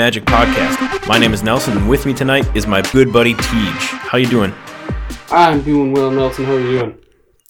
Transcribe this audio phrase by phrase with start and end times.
[0.00, 1.06] Magic podcast.
[1.06, 3.70] My name is Nelson, and with me tonight is my good buddy Tej.
[4.08, 4.50] How you doing?
[5.30, 6.46] I'm doing well, Nelson.
[6.46, 6.98] How are you doing?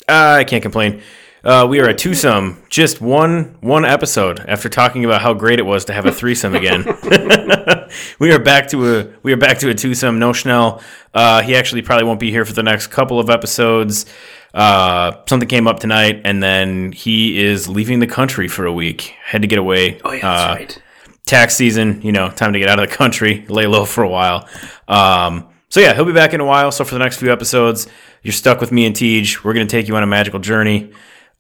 [0.09, 1.01] Uh, I can't complain.
[1.45, 5.63] Uh, we are a twosome, just one one episode after talking about how great it
[5.63, 6.83] was to have a threesome again.
[8.19, 10.19] we are back to a we are back to a twosome.
[10.19, 10.83] No Schnell.
[11.15, 14.07] Uh, he actually probably won't be here for the next couple of episodes.
[14.53, 19.15] Uh, something came up tonight, and then he is leaving the country for a week.
[19.25, 20.01] Had to get away.
[20.05, 20.83] Oh yeah, that's Uh, right.
[21.27, 24.09] Tax season, you know, time to get out of the country, lay low for a
[24.09, 24.49] while.
[24.89, 26.73] Um, so yeah, he'll be back in a while.
[26.73, 27.87] So for the next few episodes,
[28.23, 29.37] you're stuck with me and Tej.
[29.45, 30.93] We're gonna take you on a magical journey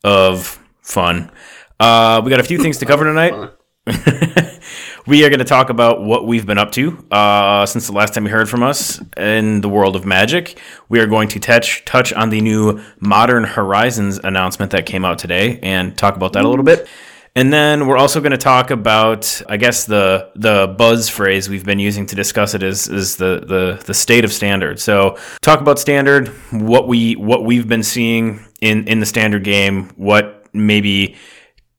[0.04, 1.30] of fun.
[1.78, 3.52] Uh, we got a few things to cover tonight.
[5.06, 8.14] we are going to talk about what we've been up to uh, since the last
[8.14, 10.60] time you heard from us in the world of magic.
[10.88, 15.18] We are going to touch touch on the new Modern Horizons announcement that came out
[15.18, 16.86] today and talk about that a little bit.
[17.36, 21.64] And then we're also going to talk about, I guess the the buzz phrase we've
[21.64, 24.80] been using to discuss it is is the the the state of standard.
[24.80, 29.90] So talk about standard, what we what we've been seeing in in the standard game,
[29.96, 31.16] what maybe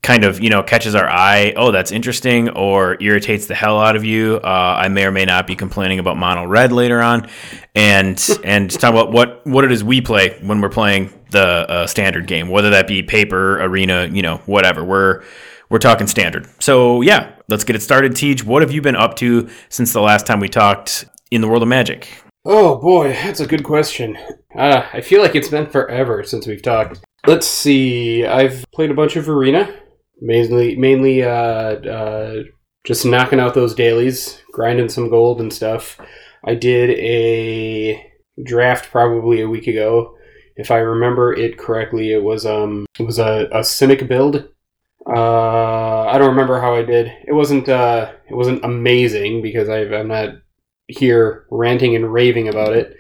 [0.03, 1.53] kind of you know catches our eye.
[1.55, 4.39] Oh, that's interesting, or irritates the hell out of you.
[4.43, 7.29] Uh, I may or may not be complaining about mono red later on,
[7.75, 11.87] and and talk about what what it is we play when we're playing the uh,
[11.87, 14.83] standard game, whether that be paper, arena, you know, whatever.
[14.83, 15.23] We're
[15.69, 16.47] we're talking standard.
[16.59, 18.15] So yeah, let's get it started.
[18.15, 21.47] Tej, what have you been up to since the last time we talked in the
[21.47, 22.09] world of Magic?
[22.43, 24.17] Oh boy, that's a good question.
[24.55, 27.01] Uh, I feel like it's been forever since we've talked.
[27.25, 28.25] Let's see.
[28.25, 29.71] I've played a bunch of arena,
[30.21, 32.43] mainly mainly uh, uh,
[32.85, 35.99] just knocking out those dailies, grinding some gold and stuff.
[36.45, 38.11] I did a
[38.43, 40.15] draft probably a week ago.
[40.55, 44.47] If I remember it correctly, it was um it was a, a Simic build.
[45.07, 47.07] Uh, I don't remember how I did.
[47.25, 50.35] It wasn't uh it wasn't amazing because I, I'm not
[50.87, 52.95] here ranting and raving about it.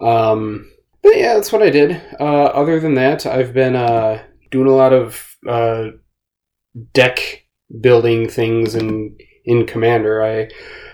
[0.00, 0.70] Um,
[1.02, 2.00] but yeah, that's what I did.
[2.20, 5.88] Uh, other than that, I've been uh, doing a lot of uh,
[6.94, 7.46] deck
[7.80, 10.22] building things in in Commander.
[10.22, 10.48] I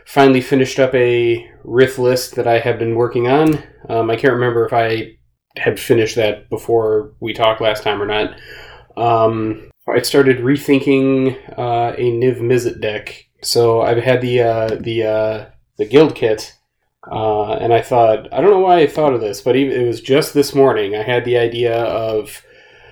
[0.06, 3.62] finally finished up a Riff list that I have been working on.
[3.88, 5.18] Um, I can't remember if I
[5.56, 8.38] had finished that before we talked last time or not.
[8.96, 13.24] Um, I started rethinking uh, a Niv Mizzet deck.
[13.42, 15.46] So I've had the uh, the uh,
[15.76, 16.54] the guild kit,
[17.10, 20.00] uh, and I thought I don't know why I thought of this, but it was
[20.00, 20.96] just this morning.
[20.96, 22.42] I had the idea of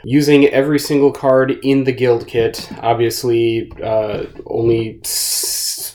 [0.09, 2.71] using every single card in the guild kit.
[2.79, 5.03] Obviously, uh, only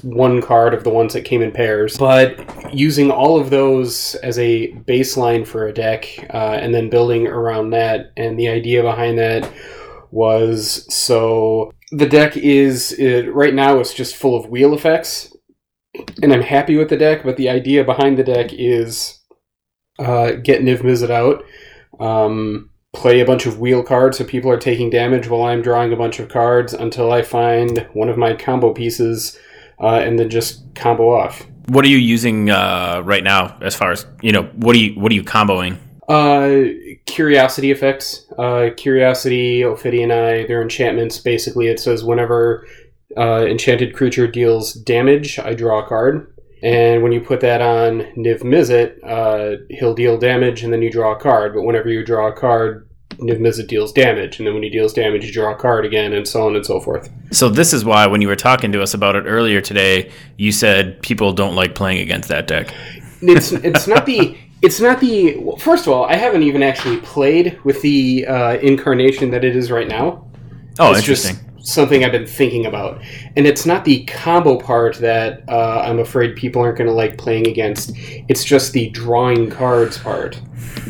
[0.03, 4.37] one card of the ones that came in pairs, but using all of those as
[4.37, 8.11] a baseline for a deck, uh, and then building around that.
[8.17, 9.49] And the idea behind that
[10.11, 15.33] was so the deck is it, right now it's just full of wheel effects
[16.21, 19.19] and i'm happy with the deck but the idea behind the deck is
[19.99, 21.45] uh, get niv mizzet out
[22.01, 25.93] um, play a bunch of wheel cards so people are taking damage while i'm drawing
[25.93, 29.39] a bunch of cards until i find one of my combo pieces
[29.81, 33.57] uh, and then just combo off What are you using uh, right now?
[33.61, 35.77] As far as you know, what are you what are you comboing?
[36.07, 38.25] Uh, curiosity effects.
[38.37, 41.17] Uh, curiosity, Ophidian Eye, they're enchantments.
[41.19, 42.67] Basically, it says whenever
[43.17, 46.33] uh, enchanted creature deals damage, I draw a card.
[46.63, 50.91] And when you put that on Niv Mizzet, uh, he'll deal damage, and then you
[50.91, 51.53] draw a card.
[51.55, 54.93] But whenever you draw a card, Niv Mizzet deals damage, and then when he deals
[54.93, 57.09] damage, you draw a card again, and so on and so forth.
[57.31, 60.51] So this is why when you were talking to us about it earlier today, you
[60.51, 62.73] said people don't like playing against that deck.
[63.21, 66.97] it's it's not the it's not the well, first of all i haven't even actually
[66.97, 70.23] played with the uh, incarnation that it is right now
[70.79, 71.35] Oh, it's interesting.
[71.35, 73.01] just something i've been thinking about
[73.35, 77.17] and it's not the combo part that uh, i'm afraid people aren't going to like
[77.17, 80.41] playing against it's just the drawing cards part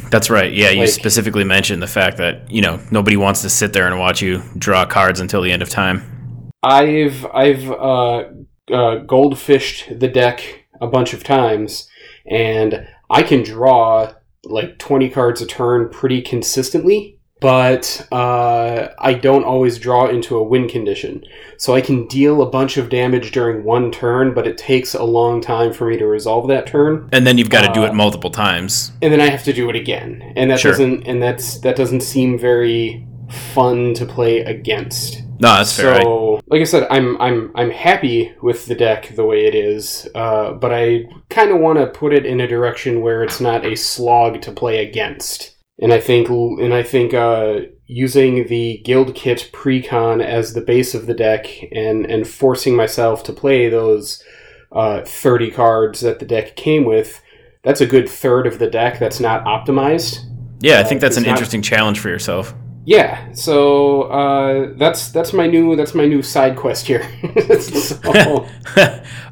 [0.09, 0.51] That's right.
[0.51, 3.99] Yeah, you specifically mentioned the fact that you know nobody wants to sit there and
[3.99, 6.51] watch you draw cards until the end of time.
[6.63, 8.23] I've I've uh,
[8.69, 11.87] uh, goldfished the deck a bunch of times,
[12.29, 14.13] and I can draw
[14.43, 17.17] like twenty cards a turn pretty consistently.
[17.41, 21.23] But uh, I don't always draw into a win condition,
[21.57, 25.03] so I can deal a bunch of damage during one turn, but it takes a
[25.03, 27.87] long time for me to resolve that turn, And then you've got to do Uh,
[27.87, 28.91] it multiple times.
[29.01, 30.71] and then I have to do it again, and that Sure.
[30.71, 35.23] doesn't and that's that doesn't seem very fun to play against.
[35.39, 35.93] No, that's fair.
[35.93, 36.03] right?
[36.03, 40.07] So, like I said, I'm I'm I'm happy with the deck the way it is,
[40.13, 43.65] uh, but I kind of want to put it in a direction where it's not
[43.65, 45.50] a slog to play against.
[45.81, 50.93] And I think and I think uh, using the guild kit precon as the base
[50.93, 54.23] of the deck and and forcing myself to play those
[54.71, 57.21] uh, 30 cards that the deck came with,
[57.63, 60.19] that's a good third of the deck that's not optimized.
[60.61, 62.53] Yeah, I think that's it's an not- interesting challenge for yourself.
[62.83, 67.01] Yeah, so uh, that's that's my new that's my new side quest here.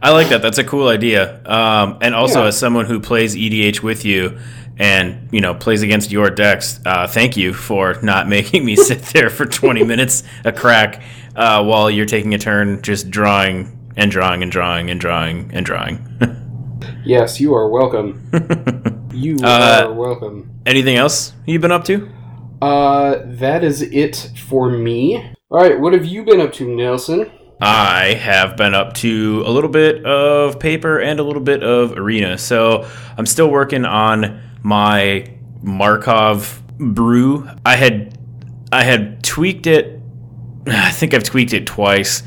[0.01, 0.42] I like that.
[0.42, 1.42] That's a cool idea.
[1.46, 2.48] Um, and also, Yeah.
[2.50, 4.38] as someone who plays EDH with you
[4.80, 9.02] and you know plays against your decks, uh, thank you for not making me sit
[9.14, 11.02] there for 20 minutes a crack
[11.36, 15.66] uh, while you're taking a turn just drawing and drawing and drawing and drawing and
[15.66, 16.00] drawing.
[17.06, 18.30] yes, you are welcome.
[19.12, 20.50] You Uh, are welcome.
[20.66, 22.10] Anything else you've been up to?
[22.62, 25.34] Uh, that is it for me.
[25.50, 27.30] All right, what have you been up to, Nelson?
[27.60, 31.98] I have been up to a little bit of paper and a little bit of
[31.98, 32.38] arena.
[32.38, 32.88] So
[33.18, 35.26] I'm still working on my
[35.62, 37.50] Markov brew.
[37.66, 38.18] I had
[38.72, 40.02] I had tweaked it.
[40.68, 42.24] I think I've tweaked it twice.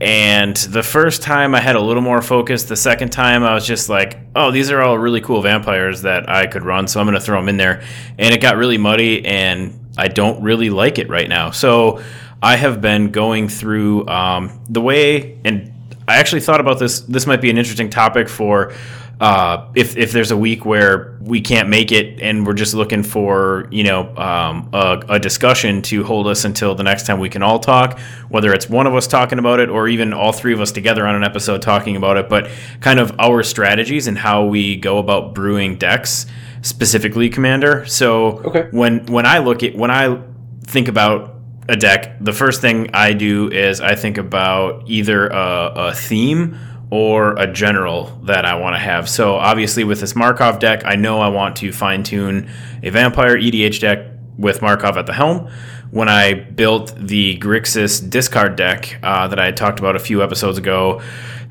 [0.00, 2.64] And the first time I had a little more focus.
[2.64, 6.28] The second time I was just like, oh, these are all really cool vampires that
[6.28, 7.82] I could run, so I'm going to throw them in there.
[8.16, 11.50] And it got really muddy, and I don't really like it right now.
[11.50, 12.00] So
[12.40, 15.72] I have been going through um, the way, and
[16.06, 17.00] I actually thought about this.
[17.00, 18.72] This might be an interesting topic for
[19.20, 23.02] uh, if if there's a week where we can't make it and we're just looking
[23.02, 27.28] for you know um, a, a discussion to hold us until the next time we
[27.28, 27.98] can all talk,
[28.28, 31.06] whether it's one of us talking about it or even all three of us together
[31.06, 32.48] on an episode talking about it, but
[32.80, 36.26] kind of our strategies and how we go about brewing decks,
[36.62, 37.86] specifically Commander.
[37.86, 38.68] So Okay.
[38.70, 40.20] when when I look at when I
[40.66, 41.34] think about
[41.68, 46.56] a deck, the first thing I do is I think about either a, a theme
[46.90, 49.08] or a general that I want to have.
[49.08, 52.48] So obviously with this Markov deck, I know I want to fine tune
[52.82, 54.06] a vampire EDH deck
[54.38, 55.50] with Markov at the helm.
[55.90, 60.22] When I built the Grixis discard deck uh, that I had talked about a few
[60.22, 61.00] episodes ago,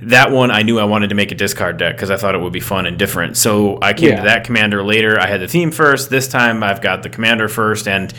[0.01, 2.41] that one I knew I wanted to make a discard deck because I thought it
[2.41, 3.35] would be fun and different.
[3.35, 4.17] So I came Yeah.
[4.17, 5.19] to that commander later.
[5.19, 6.09] I had the theme first.
[6.11, 8.13] This time I've got the commander first, and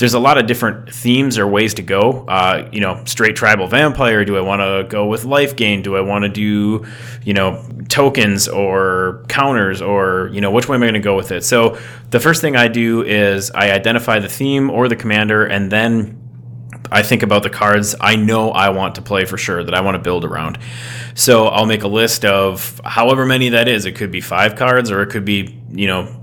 [0.00, 2.24] there's a lot of different themes or ways to go.
[2.26, 4.24] Uh, you know, straight tribal vampire.
[4.24, 5.82] Do I want to go with life gain?
[5.82, 6.86] Do I want to do,
[7.22, 11.16] you know, tokens or counters or you know, which way am I going to go
[11.16, 11.44] with it?
[11.44, 15.70] So the first thing I do is I identify the theme or the commander, and
[15.70, 16.16] then
[16.90, 19.82] I think about the cards I know I want to play for sure that I
[19.82, 20.58] want to build around.
[21.14, 23.84] So I'll make a list of however many that is.
[23.84, 26.16] It could be five cards or it could be, you know,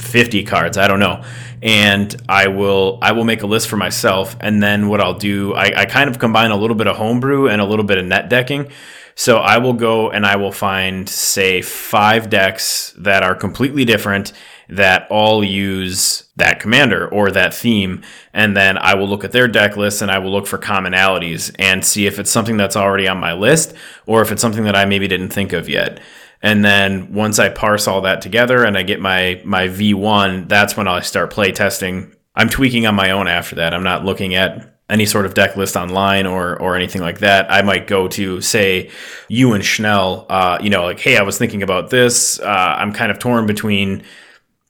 [0.00, 1.24] 50 cards i don't know
[1.64, 4.36] and i will i will make a list for myself.
[4.38, 7.48] And then what i'll do I, I kind of combine a little bit of homebrew
[7.48, 8.70] and a little bit of net decking.
[9.16, 14.32] So i will go and i will find say five decks that are completely different
[14.68, 18.02] that all use that commander or that theme.
[18.34, 21.54] And then i will look at their deck list and i will look for commonalities
[21.58, 23.74] and see if it's something that's already on my list
[24.04, 25.98] or if it's something that i maybe didn't think of yet
[26.44, 30.76] and then once I parse all that together and I get my my V1, that's
[30.76, 32.14] when I start play testing.
[32.36, 33.72] I'm tweaking on my own after that.
[33.72, 37.50] I'm not looking at any sort of deck list online or or anything like that.
[37.50, 38.90] I might go to say
[39.28, 42.38] you and Schnell, uh, you know, like, hey, I was thinking about this.
[42.38, 44.02] Uh, I'm kind of torn between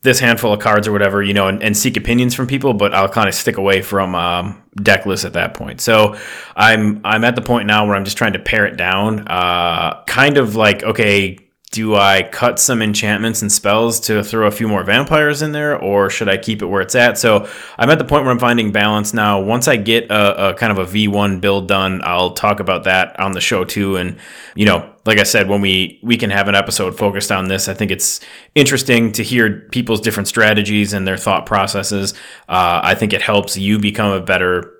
[0.03, 2.95] this handful of cards or whatever, you know, and, and seek opinions from people, but
[2.95, 5.81] I'll kind of stick away from um, deck lists at that point.
[5.81, 6.17] So
[6.55, 9.27] I'm I'm at the point now where I'm just trying to pare it down.
[9.27, 11.44] Uh, kind of like, okay,
[11.75, 15.77] do I cut some enchantments and spells to throw a few more vampires in there,
[15.77, 17.19] or should I keep it where it's at?
[17.19, 19.41] So I'm at the point where I'm finding balance now.
[19.41, 23.19] Once I get a, a kind of a V1 build done, I'll talk about that
[23.19, 23.97] on the show too.
[23.97, 24.19] And
[24.55, 27.67] you know, like I said, when we we can have an episode focused on this,
[27.67, 28.21] I think it's
[28.55, 32.15] interesting to hear people's different strategies and their thought processes.
[32.49, 34.71] Uh, I think it helps you become a better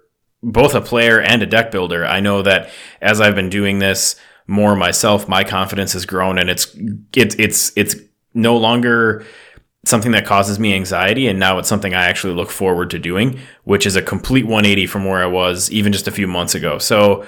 [0.45, 2.07] both a player and a deck builder.
[2.07, 2.71] I know that
[3.01, 4.15] as I've been doing this
[4.47, 6.77] more myself, my confidence has grown, and it's
[7.15, 7.97] it's it's it's
[8.35, 9.25] no longer
[9.87, 13.39] something that causes me anxiety, and now it's something I actually look forward to doing,
[13.65, 16.79] which is a complete 180 from where I was even just a few months ago.
[16.79, 17.27] So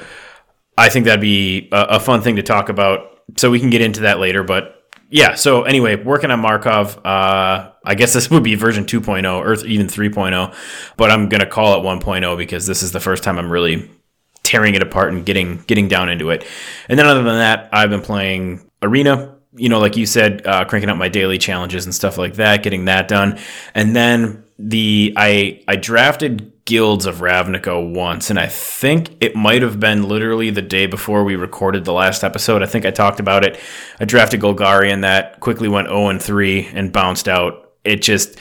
[0.77, 3.21] I think that'd be a, a fun thing to talk about.
[3.37, 4.73] So we can get into that later, but.
[5.09, 5.37] Yeah.
[5.37, 6.99] So anyway, working on Markov.
[7.07, 10.53] Uh, I guess this would be version 2.0 or even 3.0,
[10.97, 13.89] but I'm gonna call it 1.0 because this is the first time I'm really
[14.47, 16.47] tearing it apart and getting getting down into it.
[16.89, 19.35] And then other than that, I've been playing Arena.
[19.59, 22.63] You know, like you said, uh, cranking up my daily challenges and stuff like that,
[22.63, 23.39] getting that done.
[23.75, 29.63] And then the I I drafted Guilds of Ravnica once, and I think it might
[29.63, 32.63] have been literally the day before we recorded the last episode.
[32.63, 33.59] I think I talked about it.
[34.01, 37.73] I drafted Golgari Golgarian that quickly went 0 and 3 and bounced out.
[37.85, 38.39] It just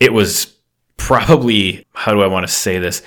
[0.00, 0.56] it was
[0.96, 3.02] probably how do I want to say this?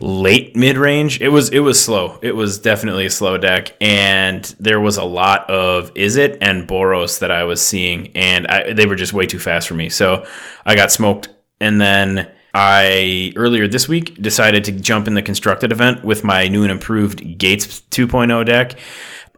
[0.00, 1.20] Late mid range.
[1.20, 2.18] It was it was slow.
[2.22, 7.18] It was definitely a slow deck, and there was a lot of Izzet and Boros
[7.20, 9.90] that I was seeing, and I, they were just way too fast for me.
[9.90, 10.26] So
[10.64, 11.28] I got smoked,
[11.60, 12.30] and then.
[12.54, 16.70] I earlier this week decided to jump in the constructed event with my new and
[16.70, 18.78] improved Gates 2.0 deck.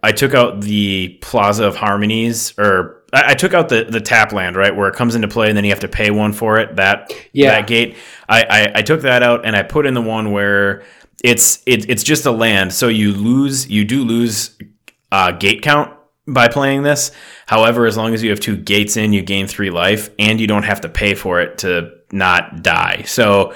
[0.03, 4.33] I took out the Plaza of Harmonies, or I, I took out the the tap
[4.33, 6.59] land, right, where it comes into play, and then you have to pay one for
[6.59, 6.77] it.
[6.77, 7.51] That Yeah.
[7.53, 7.97] that gate.
[8.29, 10.83] I, I I took that out, and I put in the one where
[11.23, 14.59] it's it, it's just a land, so you lose, you do lose
[15.13, 15.93] uh, gate count
[16.27, 17.13] by playing this.
[17.47, 20.47] However, as long as you have two gates in, you gain three life, and you
[20.47, 23.03] don't have to pay for it to not die.
[23.07, 23.55] So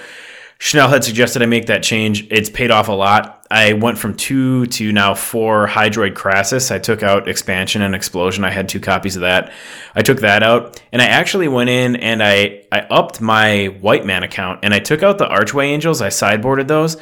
[0.59, 2.27] Chanel had suggested I make that change.
[2.31, 3.38] It's paid off a lot.
[3.51, 6.71] I went from two to now four Hydroid Krasis.
[6.71, 8.45] I took out Expansion and Explosion.
[8.45, 9.53] I had two copies of that.
[9.95, 14.05] I took that out, and I actually went in and I I upped my white
[14.05, 16.03] mana count, and I took out the Archway Angels.
[16.03, 16.97] I sideboarded those,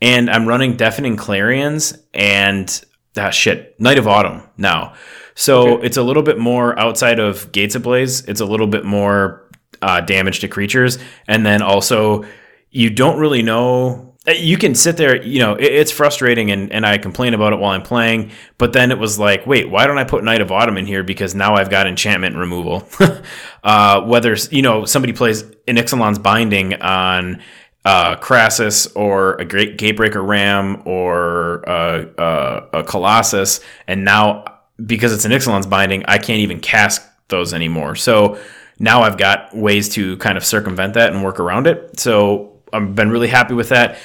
[0.00, 2.82] and I'm running Deafening Clarions and
[3.18, 4.94] ah shit Knight of Autumn now.
[5.34, 5.86] So Okay.
[5.86, 8.24] it's a little bit more outside of Gates Ablaze.
[8.26, 9.48] It's a little bit more
[9.82, 12.24] uh, damage to creatures, and then also
[12.70, 14.09] you don't really know.
[14.28, 17.52] Uh, You can sit there, you know, it, it's frustrating, and, and I complain about
[17.52, 18.32] it while I'm playing.
[18.58, 21.02] But then it was like, wait, why don't I put Knight of Autumn in here?
[21.02, 22.86] Because now I've got enchantment removal.
[23.64, 27.42] uh, whether you know somebody plays an Ixalan's Binding on
[27.84, 34.44] uh, Krasis or a Great Gatebreaker Ram or uh, uh, a Colossus, and now
[34.84, 37.94] because it's an Ixalan's Binding, I can't even cast those anymore.
[37.96, 38.38] So
[38.78, 42.00] now I've got ways to kind of circumvent that and work around it.
[42.00, 43.98] So I've been really happy with that.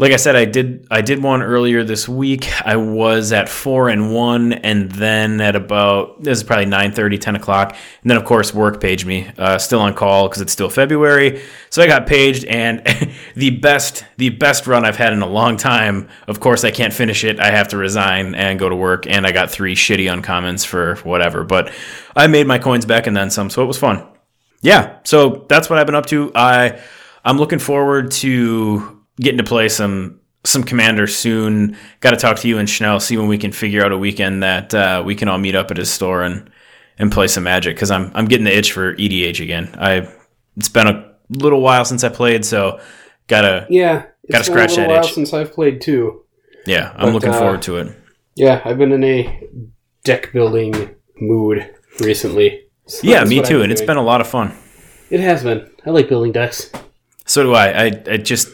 [0.00, 2.48] Like I said, I did I did one earlier this week.
[2.64, 7.34] I was at four and one, and then at about this is probably 9 10
[7.34, 7.72] o'clock,
[8.02, 9.28] and then of course work paged me.
[9.36, 12.86] Uh, still on call because it's still February, so I got paged, and
[13.34, 16.08] the best the best run I've had in a long time.
[16.28, 17.40] Of course, I can't finish it.
[17.40, 20.94] I have to resign and go to work, and I got three shitty uncommons for
[21.02, 21.42] whatever.
[21.42, 21.72] But
[22.14, 24.06] I made my coins back and then some, so it was fun
[24.60, 26.80] yeah so that's what i've been up to i
[27.24, 32.48] i'm looking forward to getting to play some some commander soon got to talk to
[32.48, 35.28] you and chanel see when we can figure out a weekend that uh, we can
[35.28, 36.50] all meet up at his store and
[36.98, 40.08] and play some magic because i'm i'm getting the itch for edh again i
[40.56, 42.80] it's been a little while since i played so
[43.26, 45.12] gotta Yeah, Gotta scratch that while itch.
[45.12, 46.24] since I've played too.
[46.66, 47.94] yeah i'm But, looking uh, forward to it
[48.36, 49.42] Yeah, I've been in a
[50.04, 51.68] deck building mood
[52.00, 52.64] recently.
[52.86, 54.56] So yeah me too and it's been a lot of fun
[55.10, 55.68] It has been.
[55.86, 56.70] I like building decks.
[57.28, 57.84] So do I.
[57.84, 58.48] I, I just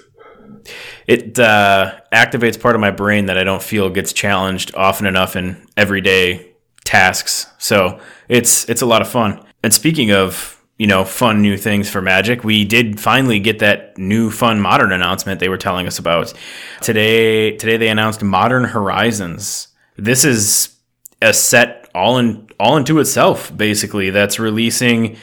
[1.06, 5.36] it uh, activates part of my brain that I don't feel gets challenged often enough
[5.36, 6.52] in everyday
[6.84, 7.46] tasks.
[7.58, 9.44] So it's it's a lot of fun.
[9.62, 13.96] And speaking of you know fun new things for Magic, we did finally get that
[13.96, 16.34] new fun modern announcement they were telling us about
[16.80, 17.56] today.
[17.56, 19.68] Today they announced Modern Horizons.
[19.96, 20.74] This is
[21.22, 25.16] a set all in all into itself basically that's releasing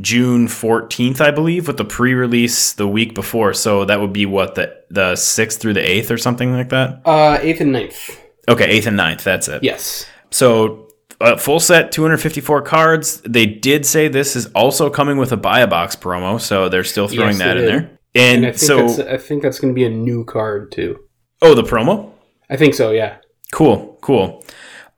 [0.00, 3.54] June 14th, I believe, with the pre-release the week before.
[3.54, 7.00] So that would be what the the 6th through the 8th or something like that.
[7.04, 8.20] Uh, eighth and ninth.
[8.48, 9.62] Okay, 8th and 9th, that's it.
[9.64, 10.06] Yes.
[10.30, 10.88] So
[11.20, 13.20] uh, full set 254 cards.
[13.22, 16.84] They did say this is also coming with a buy a box promo, so they're
[16.84, 17.72] still throwing Yes, that in did.
[17.72, 17.98] there.
[18.14, 20.98] And, And I think so I think that's going to be a new card too.
[21.42, 22.12] oh, the promo?
[22.50, 22.90] I think so.
[22.92, 23.16] Yeah.
[23.52, 24.44] Cool, cool.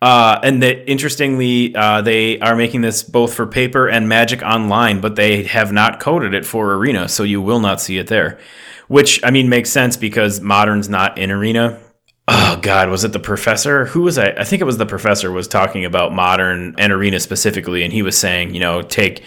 [0.01, 5.01] Uh, and that interestingly, uh, they are making this both for paper and Magic Online,
[5.01, 8.39] but they have not coded it for Arena, so you will not see it there.
[8.87, 11.81] Which I mean makes sense because Modern's not in Arena.
[12.29, 13.87] Oh God, was it the professor?
[13.87, 14.29] Who was I?
[14.31, 18.03] I think it was the professor was talking about Modern and Arena specifically, and he
[18.03, 19.23] was saying, you know, take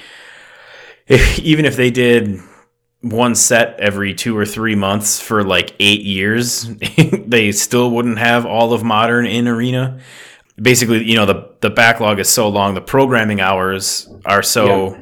[1.08, 2.40] if, even if they did
[3.02, 6.70] one set every two or three months for like eight years,
[7.26, 10.00] they still wouldn't have all of modern in arena.
[10.62, 14.98] Basically, you know, the the backlog is so long, the programming hours are so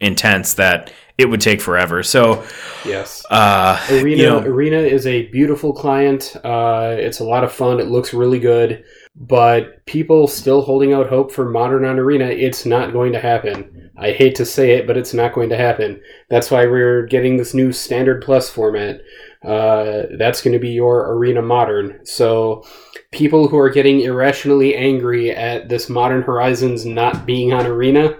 [0.00, 2.02] intense that it would take forever.
[2.04, 2.44] So,
[2.86, 3.24] Yes.
[3.28, 6.36] uh, Arena you know, Arena is a beautiful client.
[6.44, 7.80] Uh, it's a lot of fun.
[7.80, 8.84] It looks really good,
[9.16, 12.26] but people still holding out hope for Modern on Arena.
[12.26, 13.90] It's not going to happen.
[13.98, 16.00] I hate to say it, but it's not going to happen.
[16.30, 19.00] That's why we're getting this new Standard Plus format.
[19.44, 22.04] Uh, that's going to be your Arena Modern.
[22.04, 22.64] So
[23.12, 28.18] people who are getting irrationally angry at this Modern Horizons not being on Arena,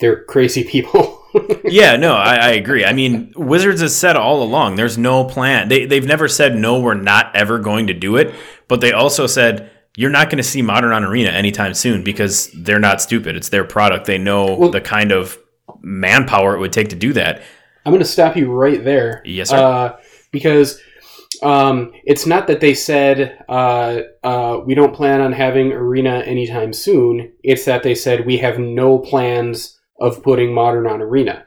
[0.00, 1.22] they're crazy people.
[1.64, 2.84] yeah, no, I, I agree.
[2.84, 5.68] I mean, Wizards has said all along there's no plan.
[5.68, 8.34] They they've never said no, we're not ever going to do it.
[8.68, 12.50] But they also said you're not going to see Modern on Arena anytime soon because
[12.52, 13.36] they're not stupid.
[13.36, 14.06] It's their product.
[14.06, 15.36] They know Well- the kind of
[15.80, 17.42] manpower it would take to do that.
[17.84, 19.22] I'm going to stop you right there.
[19.24, 19.56] Yes, sir.
[19.56, 19.96] Uh,
[20.30, 20.80] because
[21.42, 26.72] Um, it's not that they said uh, uh, we don't plan on having arena anytime
[26.72, 27.32] soon.
[27.44, 31.46] It's that they said we have no plans of putting modern on arena.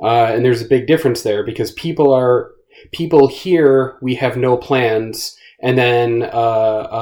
[0.00, 2.52] Uh, and there's a big difference there because people are
[2.92, 6.26] people here we have no plans, and then uh,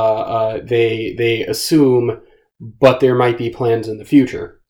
[0.00, 2.20] uh, uh, they they assume,
[2.80, 4.60] but there might be plans in the future.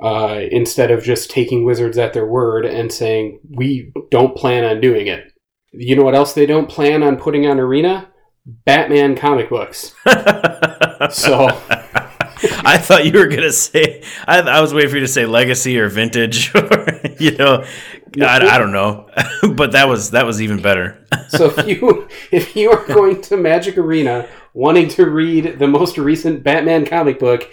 [0.00, 5.08] Instead of just taking wizards at their word and saying we don't plan on doing
[5.08, 5.32] it.
[5.72, 8.08] You know what else they don't plan on putting on Arena?
[8.46, 9.94] Batman comic books.
[11.10, 11.48] so
[12.64, 14.02] I thought you were gonna say.
[14.26, 16.86] I, I, was waiting for you to say legacy or vintage, or
[17.18, 17.64] you know,
[18.20, 19.08] I, I don't know,
[19.54, 21.04] but that was that was even better.
[21.28, 25.98] so if you if you are going to Magic Arena wanting to read the most
[25.98, 27.50] recent Batman comic book,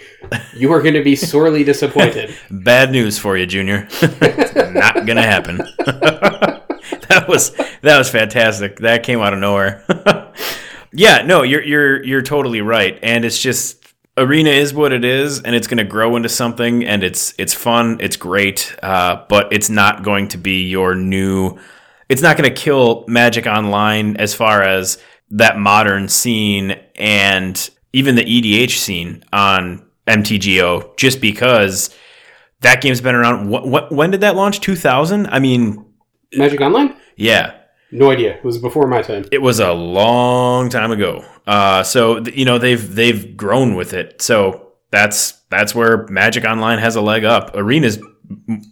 [0.54, 2.36] you are going to be sorely disappointed.
[2.50, 3.88] Bad news for you, Junior.
[4.72, 5.60] not gonna happen.
[7.08, 7.50] that was
[7.82, 8.80] that was fantastic.
[8.80, 9.84] That came out of nowhere.
[10.92, 13.86] yeah, no, you're you're you're totally right, and it's just
[14.16, 17.54] arena is what it is, and it's going to grow into something, and it's it's
[17.54, 21.58] fun, it's great, uh, but it's not going to be your new.
[22.08, 24.98] It's not going to kill Magic Online as far as
[25.30, 31.94] that modern scene and even the EDH scene on MTGO, just because
[32.60, 33.50] that game's been around.
[33.90, 34.60] When did that launch?
[34.60, 35.26] 2000?
[35.26, 35.85] I mean,
[36.36, 36.96] Magic Online?
[37.16, 37.54] Yeah.
[37.90, 38.36] No idea.
[38.36, 39.26] It was before my time.
[39.30, 41.24] It was a long time ago.
[41.46, 44.20] Uh, so you know they've they've grown with it.
[44.20, 47.54] So that's that's where Magic Online has a leg up.
[47.54, 47.98] Arena's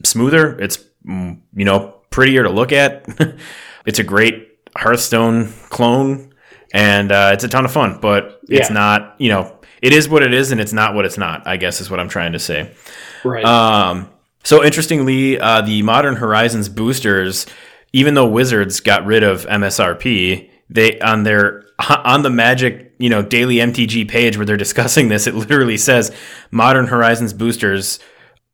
[0.04, 0.58] smoother.
[0.58, 3.06] It's you know prettier to look at.
[3.86, 6.34] it's a great Hearthstone clone,
[6.72, 7.98] and uh, it's a ton of fun.
[8.00, 8.74] But it's yeah.
[8.74, 11.46] not you know it is what it is, and it's not what it's not.
[11.46, 12.74] I guess is what I'm trying to say.
[13.22, 13.44] Right.
[13.44, 14.10] Um,
[14.44, 17.46] so interestingly, uh, the Modern Horizons boosters,
[17.92, 23.22] even though Wizards got rid of MSRP, they on their on the Magic you know
[23.22, 26.14] daily MTG page where they're discussing this, it literally says
[26.50, 27.98] Modern Horizons boosters.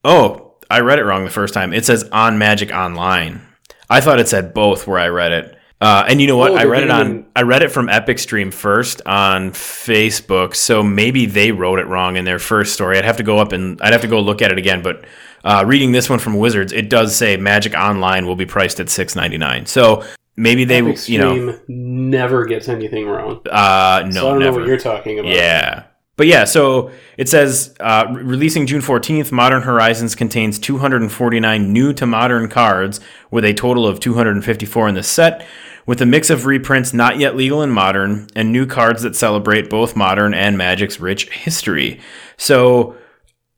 [0.05, 1.73] Oh, I read it wrong the first time.
[1.73, 3.43] It says on Magic Online.
[3.91, 5.57] I thought it said both where I read it.
[5.81, 6.53] Uh, and you know what?
[6.53, 10.83] Oh, I read it on I read it from Epic Stream first on Facebook, so
[10.83, 12.99] maybe they wrote it wrong in their first story.
[12.99, 15.07] I'd have to go up and I'd have to go look at it again, but
[15.45, 18.89] uh, reading this one from Wizards, it does say Magic Online will be priced at
[18.89, 19.67] six ninety nine.
[19.67, 20.05] So
[20.37, 23.41] maybe they, Epic you know, never gets anything wrong.
[23.51, 24.53] Uh, no, so I don't never.
[24.53, 25.33] know what you're talking about.
[25.33, 25.85] Yeah,
[26.21, 32.05] but yeah, so it says uh, releasing June 14th, Modern Horizons contains 249 new to
[32.05, 33.01] modern cards
[33.31, 35.47] with a total of 254 in the set,
[35.87, 39.71] with a mix of reprints not yet legal in modern and new cards that celebrate
[39.71, 41.99] both modern and Magic's rich history.
[42.37, 42.97] So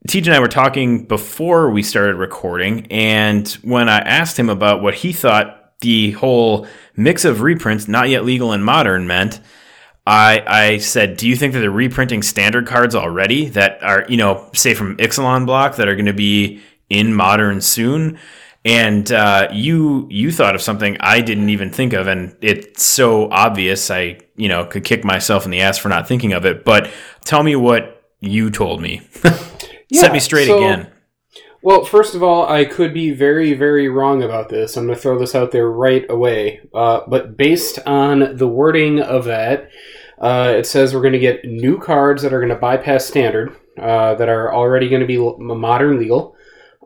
[0.09, 4.83] TJ and I were talking before we started recording, and when I asked him about
[4.83, 9.41] what he thought the whole mix of reprints, not yet legal and modern, meant,
[10.05, 14.17] I, I said, Do you think that they're reprinting standard cards already that are, you
[14.17, 16.61] know, say from Ixalan block that are going to be
[16.91, 18.19] in modern soon?
[18.65, 23.29] And uh, you you thought of something I didn't even think of, and it's so
[23.31, 26.65] obvious I you know could kick myself in the ass for not thinking of it.
[26.65, 26.89] But
[27.25, 29.03] tell me what you told me.
[29.93, 30.91] Yeah, Set me straight so, again.
[31.61, 34.77] Well, first of all, I could be very, very wrong about this.
[34.77, 36.61] I'm going to throw this out there right away.
[36.73, 39.69] Uh, but based on the wording of that,
[40.19, 43.55] uh, it says we're going to get new cards that are going to bypass standard,
[43.79, 46.37] uh, that are already going to be modern legal,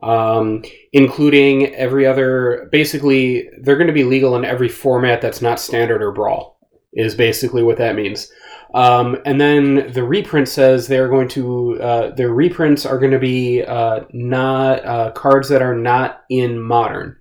[0.02, 2.68] um, including every other.
[2.72, 6.58] Basically, they're going to be legal in every format that's not standard or brawl,
[6.92, 8.32] is basically what that means.
[8.74, 13.18] Um, and then the reprint says they're going to uh, their reprints are going to
[13.18, 17.16] be uh, not uh, cards that are not in modern.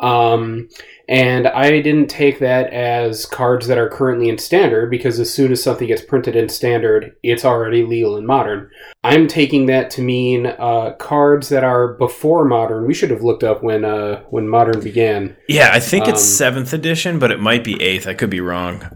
[0.00, 0.68] Um,
[1.08, 5.50] and I didn't take that as cards that are currently in standard because as soon
[5.50, 8.70] as something gets printed in standard, it's already legal in modern.
[9.02, 12.86] I'm taking that to mean uh, cards that are before modern.
[12.86, 15.36] We should have looked up when uh, when modern began.
[15.48, 18.06] Yeah, I think it's um, seventh edition, but it might be eighth.
[18.06, 18.88] I could be wrong.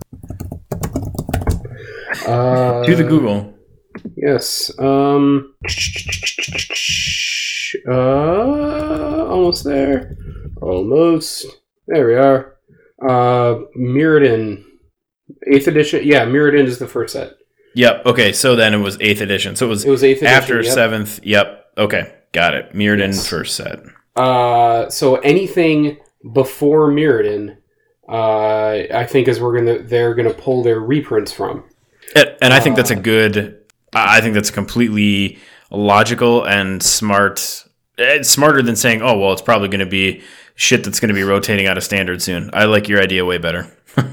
[2.27, 3.55] Uh, to the Google.
[4.17, 4.71] Yes.
[4.79, 5.55] Um.
[7.89, 10.17] Uh, almost there.
[10.61, 11.47] Almost.
[11.87, 12.57] There we are.
[13.03, 14.65] Uh, Mirrodin,
[15.47, 16.03] eighth edition.
[16.05, 17.35] Yeah, Mirrodin is the first set.
[17.75, 18.07] Yep.
[18.07, 18.33] Okay.
[18.33, 19.57] So then it was eighth edition.
[19.57, 19.85] So it was.
[19.85, 20.73] It was eighth edition, after yep.
[20.73, 21.21] seventh.
[21.23, 21.67] Yep.
[21.79, 22.15] Okay.
[22.33, 22.73] Got it.
[22.73, 23.29] Mirrodin yes.
[23.29, 23.81] first set.
[24.17, 25.99] Uh, so anything
[26.33, 27.57] before Mirrodin,
[28.09, 31.65] uh, I think is we're gonna they're gonna pull their reprints from.
[32.15, 33.61] And, and I think that's a good.
[33.93, 35.39] I think that's completely
[35.71, 37.65] logical and smart.
[37.97, 40.23] It's smarter than saying, "Oh, well, it's probably going to be
[40.57, 43.39] shit that's going to be rotating out of standard soon." I like your idea way
[43.39, 43.77] better.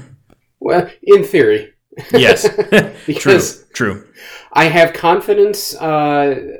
[0.64, 1.72] Well, in theory.
[2.12, 2.48] Yes.
[3.18, 3.40] true.
[3.74, 4.06] True.
[4.52, 5.74] I have confidence.
[5.74, 6.58] Uh,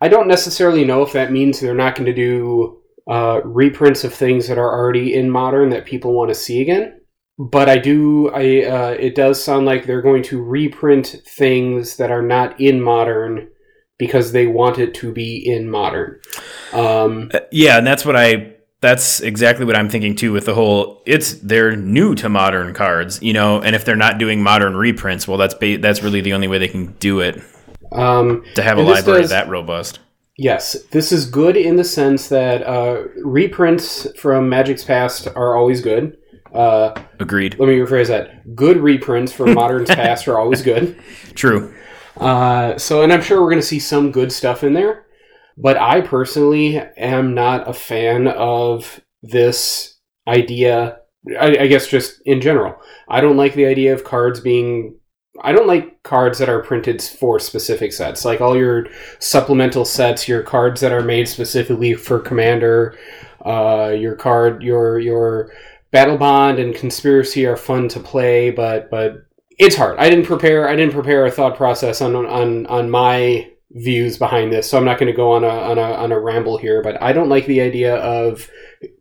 [0.00, 4.12] I don't necessarily know if that means they're not going to do uh, reprints of
[4.12, 7.00] things that are already in modern that people want to see again.
[7.38, 8.30] But I do.
[8.30, 12.80] I uh, it does sound like they're going to reprint things that are not in
[12.80, 13.48] modern
[13.98, 16.20] because they want it to be in modern.
[16.72, 18.54] Um, Uh, yeah, and that's what I.
[18.80, 20.32] That's exactly what I'm thinking too.
[20.32, 24.18] With the whole, it's they're new to modern cards, you know, and if they're not
[24.18, 27.42] doing modern reprints, well, that's ba- that's really the only way they can do it
[27.92, 30.00] um, to have a library does- that robust.
[30.38, 35.80] Yes, this is good in the sense that uh, reprints from Magic's past are always
[35.80, 36.18] good.
[36.54, 37.58] Uh, Agreed.
[37.58, 38.54] let me rephrase that.
[38.54, 40.98] Good reprints from Modern's past are always good.
[41.34, 41.74] True.
[42.16, 45.06] Uh, so, and I'm sure we're going to see some good stuff in there.
[45.58, 50.98] But I personally am not a fan of this idea.
[51.40, 52.76] I, I guess just in general,
[53.08, 54.98] I don't like the idea of cards being.
[55.42, 58.86] I don't like cards that are printed for specific sets, like all your
[59.18, 62.98] supplemental sets, your cards that are made specifically for Commander,
[63.44, 65.52] uh, your card, your your
[65.96, 69.24] Battle Bond and Conspiracy are fun to play, but but
[69.58, 69.98] it's hard.
[69.98, 70.68] I didn't prepare.
[70.68, 74.84] I didn't prepare a thought process on on on my views behind this, so I'm
[74.84, 76.82] not going to go on a on a on a ramble here.
[76.82, 78.46] But I don't like the idea of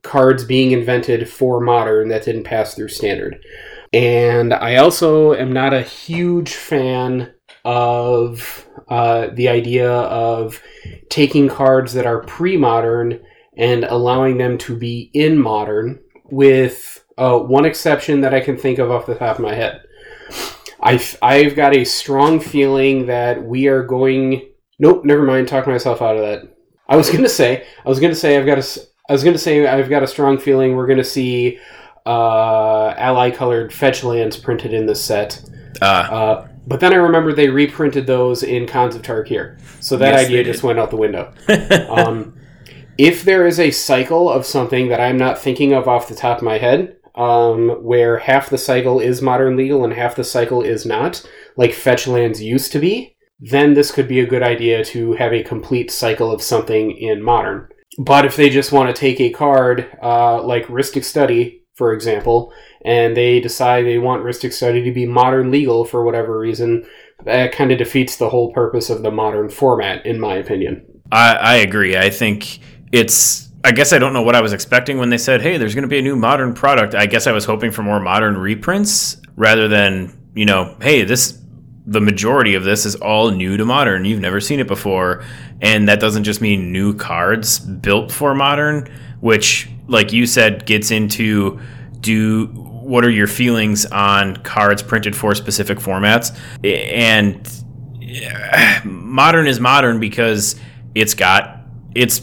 [0.03, 3.43] cards being invented for modern that didn't pass through standard.
[3.91, 7.33] And I also am not a huge fan
[7.65, 10.61] of uh, the idea of
[11.09, 13.19] taking cards that are pre-modern
[13.57, 18.79] and allowing them to be in modern, with uh, one exception that I can think
[18.79, 19.81] of off the top of my head.
[20.81, 24.49] I've, I've got a strong feeling that we are going.
[24.79, 25.47] Nope, never mind.
[25.47, 26.55] Talk myself out of that.
[26.87, 27.65] I was gonna say.
[27.83, 28.37] I was gonna say.
[28.37, 28.81] I've got a.
[29.09, 29.65] I was gonna say.
[29.65, 31.59] I've got a strong feeling we're gonna see
[32.05, 35.41] uh, ally colored fetch lands printed in this set.
[35.81, 40.13] Uh, Uh, but then I remember they reprinted those in Khans of Tarkir, so that
[40.13, 41.33] Yes, idea just went out the window.
[41.89, 42.35] um,
[42.97, 46.37] if there is a cycle of something that I'm not thinking of off the top
[46.37, 50.61] of my head, um, where half the cycle is modern legal and half the cycle
[50.61, 54.83] is not, like fetch lands used to be, then this could be a good idea
[54.85, 57.67] to have a complete cycle of something in modern.
[57.97, 62.53] But if they just want to take a card uh, like Rhystic Study, for example,
[62.83, 66.85] and they decide they want Rhystic Study to be modern legal for whatever reason,
[67.23, 70.85] that kind of defeats the whole purpose of the modern format, in my opinion.
[71.11, 71.95] I, I agree.
[71.95, 72.59] I think
[72.95, 73.49] it's.
[73.63, 75.83] I guess I don't know what I was expecting when they said, "Hey, there's going
[75.83, 79.17] to be a new modern product." I guess I was hoping for more modern reprints
[79.35, 81.39] rather than you know, "Hey, this."
[81.87, 84.05] The majority of this is all new to modern.
[84.05, 85.23] You've never seen it before,
[85.61, 90.89] and that doesn't just mean new cards built for modern, which, like you said, gets
[90.89, 91.59] into
[91.99, 97.47] do what are your feelings on cards printed for specific formats, and
[98.01, 100.55] eh, modern is modern because
[100.95, 101.59] it's got
[101.93, 102.19] its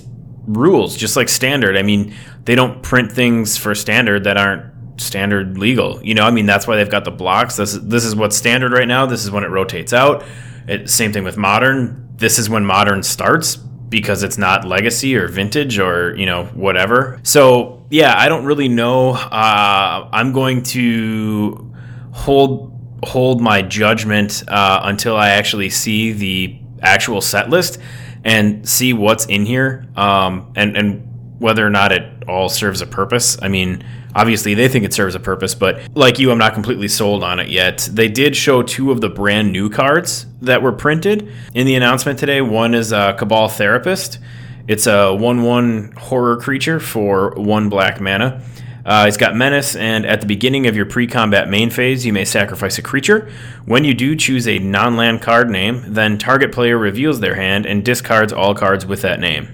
[0.46, 1.76] rules, just like standard.
[1.76, 6.02] I mean, they don't print things for standard that aren't standard legal.
[6.04, 7.56] You know, I mean, that's why they've got the blocks.
[7.56, 9.06] This is, this is what's standard right now.
[9.06, 10.24] This is when it rotates out.
[10.68, 12.08] It, same thing with modern.
[12.16, 17.20] This is when modern starts because it's not legacy or vintage or you know whatever.
[17.24, 19.10] So yeah, I don't really know.
[19.10, 21.72] Uh, I'm going to
[22.12, 22.70] hold
[23.04, 27.78] hold my judgment uh, until I actually see the actual set list
[28.24, 31.08] and see what's in here um, and and
[31.38, 33.36] whether or not it all serves a purpose.
[33.42, 36.86] I mean, obviously they think it serves a purpose, but like you, I'm not completely
[36.86, 37.88] sold on it yet.
[37.90, 42.20] They did show two of the brand new cards that were printed in the announcement
[42.20, 42.40] today.
[42.40, 44.20] One is a Cabal Therapist.
[44.68, 48.40] It's a 1 1 horror creature for one black mana.
[48.84, 52.12] Uh, it's got menace, and at the beginning of your pre combat main phase, you
[52.12, 53.30] may sacrifice a creature.
[53.64, 57.64] When you do, choose a non land card name, then target player reveals their hand
[57.64, 59.48] and discards all cards with that name.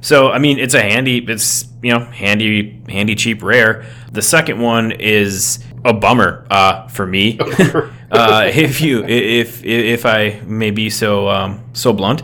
[0.00, 3.86] So, I mean, it's a handy, it's, you know, handy, handy, cheap, rare.
[4.10, 7.38] The second one is a bummer uh, for me.
[8.10, 12.22] uh, if you, if, if I may be so, um, so blunt,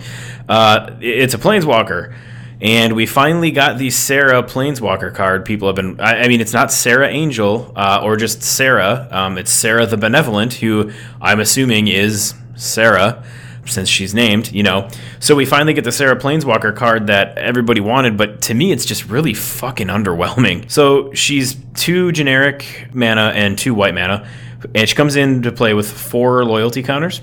[0.48, 2.14] uh, it's a planeswalker.
[2.61, 5.44] And we finally got the Serra Planeswalker card.
[5.44, 9.07] People have been, I, I mean, it's not Serra Angel uh, or just Serra.
[9.11, 10.90] Um, it's Serra the Benevolent, who
[11.21, 13.25] I'm assuming is Serra
[13.64, 14.88] since she's named, you know.
[15.21, 18.85] So we finally get the Serra Planeswalker card that everybody wanted, but to me, it's
[18.85, 20.71] just really fucking underwhelming.
[20.71, 24.29] So she's two generic mana and two white mana,
[24.75, 27.21] and she comes into play with four loyalty counters.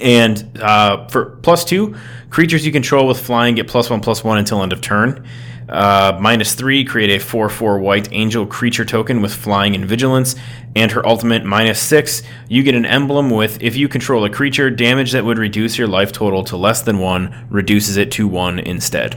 [0.00, 1.96] And uh, for plus two,
[2.34, 5.24] creatures you control with flying get plus one plus one until end of turn.
[5.68, 10.34] Uh, minus three, create a 4 4 white angel creature token with flying and vigilance.
[10.74, 14.68] And her ultimate, minus six, you get an emblem with if you control a creature,
[14.68, 18.58] damage that would reduce your life total to less than one reduces it to one
[18.58, 19.16] instead.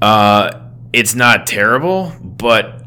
[0.00, 2.84] Uh, it's not terrible, but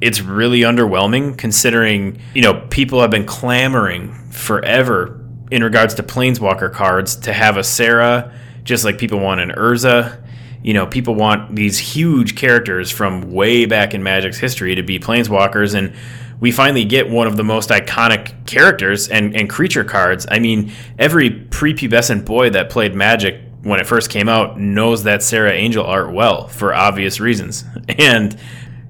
[0.00, 5.17] it's really underwhelming considering, you know, people have been clamoring forever
[5.50, 8.32] in regards to Planeswalker cards to have a Serra,
[8.64, 10.22] just like people want an Urza.
[10.62, 14.98] You know, people want these huge characters from way back in Magic's history to be
[14.98, 15.94] Planeswalkers, and
[16.40, 20.26] we finally get one of the most iconic characters and, and creature cards.
[20.30, 25.22] I mean, every prepubescent boy that played Magic when it first came out knows that
[25.22, 27.64] Serra Angel art well for obvious reasons.
[27.98, 28.38] And,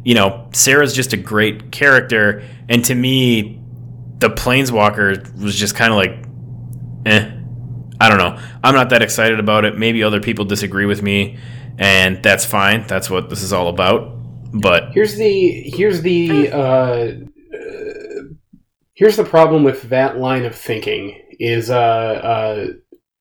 [0.05, 2.43] you know, Serra's just a great character.
[2.69, 3.61] And to me,
[4.19, 6.28] the Planeswalker was just kind of like,
[7.09, 7.35] eh.
[8.01, 8.41] I don't know.
[8.63, 9.77] I'm not that excited about it.
[9.77, 11.39] Maybe other people disagree with me,
[11.79, 12.87] and that's fine.
[12.87, 14.17] That's what this is all about.
[14.53, 17.13] But here's the here's the uh,
[18.95, 22.67] here's the problem with that line of thinking is uh, uh,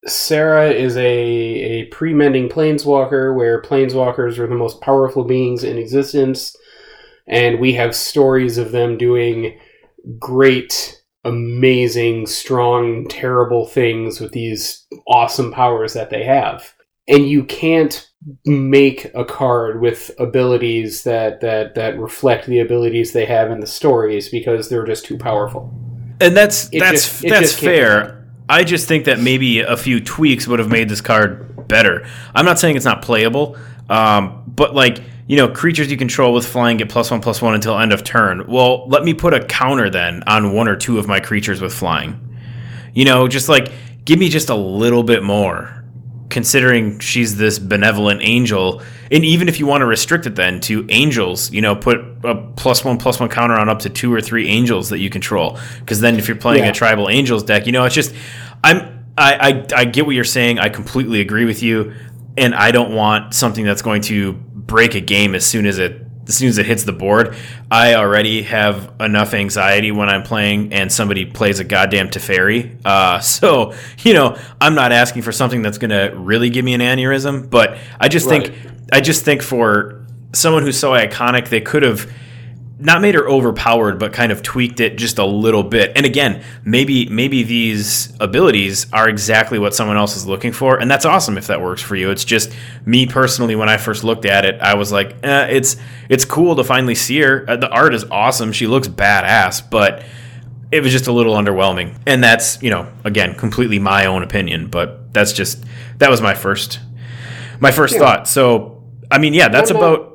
[0.08, 6.56] Serra is a, a pre-mending planeswalker where planeswalkers are the most powerful beings in existence,
[7.28, 9.60] and we have stories of them doing
[10.18, 16.74] great, amazing, strong, terrible things with these awesome powers that they have.
[17.08, 18.10] And you can't
[18.46, 23.68] make a card with abilities that, that, that reflect the abilities they have in the
[23.68, 25.74] stories because they're just too powerful.
[26.20, 28.28] And that's it that's just, that's fair.
[28.50, 32.08] I just think that maybe a few tweaks would have made this card better.
[32.34, 33.58] I'm not saying it's not playable,
[33.90, 37.54] um, but like you know, creatures you control with flying get plus one plus one
[37.54, 38.48] until end of turn.
[38.48, 41.74] Well, let me put a counter then on one or two of my creatures with
[41.74, 42.24] flying.
[42.94, 43.72] You know, just like
[44.06, 45.78] give me just a little bit more
[46.30, 50.86] considering she's this benevolent angel and even if you want to restrict it then to
[50.90, 54.20] angels you know put a plus one plus one counter on up to two or
[54.20, 56.70] three angels that you control because then if you're playing yeah.
[56.70, 58.14] a tribal angels deck you know it's just
[58.62, 61.94] i'm I, I i get what you're saying i completely agree with you
[62.36, 64.34] and i don't want something that's going to
[64.68, 67.36] break a game as soon as it as soon as it hits the board,
[67.72, 72.76] I already have enough anxiety when I'm playing and somebody plays a goddamn Teferi.
[72.84, 76.74] Uh, so, you know, I'm not asking for something that's going to really give me
[76.74, 78.48] an aneurysm, but I just right.
[78.48, 82.12] think, I just think for someone who's so iconic, they could have
[82.80, 85.94] not made her overpowered, but kind of tweaked it just a little bit.
[85.96, 90.90] And again, maybe maybe these abilities are exactly what someone else is looking for, and
[90.90, 92.12] that's awesome if that works for you.
[92.12, 92.54] It's just
[92.86, 96.56] me personally, when I first looked at it, I was like, eh, it's it's cool
[96.56, 97.46] to finally see her.
[97.48, 100.06] Uh, the art is awesome; she looks badass, but
[100.72, 101.98] it was just a little underwhelming.
[102.06, 105.64] And that's you know, again, completely my own opinion, but that's just
[105.98, 106.80] that was my first
[107.60, 108.00] my first yeah.
[108.00, 108.28] thought.
[108.28, 110.14] So, I mean, yeah, that's about.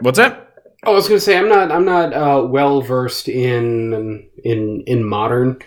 [0.00, 0.45] What's that?
[0.86, 4.84] Oh, I was going to say I'm not I'm not uh, well versed in in
[4.86, 5.58] in modern,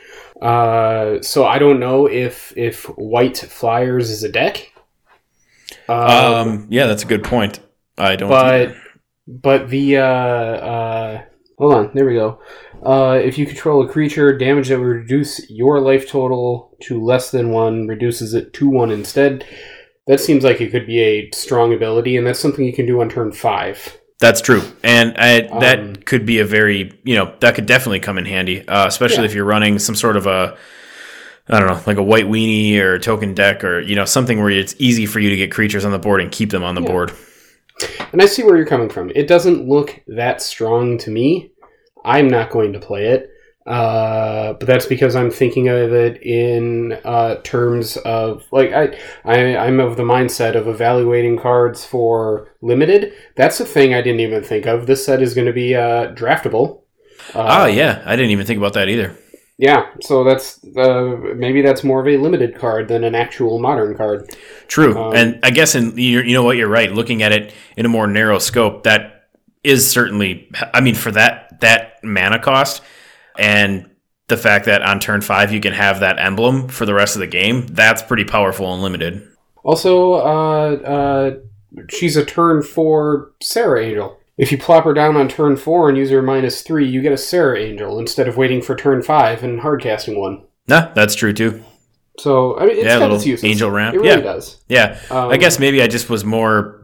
[0.42, 4.72] uh, so I don't know if if White Flyers is a deck.
[5.90, 7.60] Uh, um, yeah, that's a good point.
[7.98, 8.30] I don't.
[8.30, 8.78] But
[9.28, 11.24] but the uh, uh,
[11.58, 12.40] hold on, there we go.
[12.82, 17.30] Uh, if you control a creature, damage that would reduce your life total to less
[17.30, 19.46] than one reduces it to one instead.
[20.08, 23.02] That seems like it could be a strong ability, and that's something you can do
[23.02, 23.99] on turn five.
[24.20, 28.02] That's true, and I, that um, could be a very you know that could definitely
[28.02, 29.26] come in handy, uh, especially yeah.
[29.26, 30.58] if you're running some sort of a
[31.48, 34.40] I don't know like a white weenie or a token deck or you know something
[34.40, 36.76] where it's easy for you to get creatures on the board and keep them on
[36.76, 36.88] the yeah.
[36.88, 37.14] board.
[38.12, 39.10] And I see where you're coming from.
[39.16, 41.52] It doesn't look that strong to me.
[42.04, 43.30] I'm not going to play it.
[43.70, 49.58] Uh, but that's because I'm thinking of it in uh, terms of like I, I
[49.58, 53.14] I'm of the mindset of evaluating cards for limited.
[53.36, 54.88] That's a thing I didn't even think of.
[54.88, 56.82] This set is going to be uh, draftable.
[57.36, 59.16] oh yeah, I didn't even think about that either.
[59.60, 63.96] Yeah, so that's uh, maybe that's more of a limited card than an actual modern
[63.96, 64.36] card.
[64.68, 66.92] True, um, and I guess in you know what you're right.
[66.92, 69.30] Looking at it in a more narrow scope, that
[69.64, 70.50] is certainly.
[70.74, 72.82] I mean, for that that mana cost
[73.40, 73.90] and
[74.28, 77.20] the fact that on turn five you can have that emblem for the rest of
[77.20, 79.28] the game, that's pretty powerful and limited.
[79.64, 81.38] Also, uh, uh,
[81.90, 84.18] she's a turn four Serra Angel.
[84.38, 87.12] If you plop her down on turn four and use her minus three, you get
[87.12, 90.46] a Serra Angel instead of waiting for turn five and hardcasting one.
[90.68, 91.64] Nah, that's true too.
[92.20, 93.44] So I mean, it's yeah, got its uses.
[93.44, 93.96] Angel ramp.
[93.96, 94.22] It really yeah.
[94.22, 94.64] does.
[94.70, 96.79] Yeah, um, I guess maybe I just was more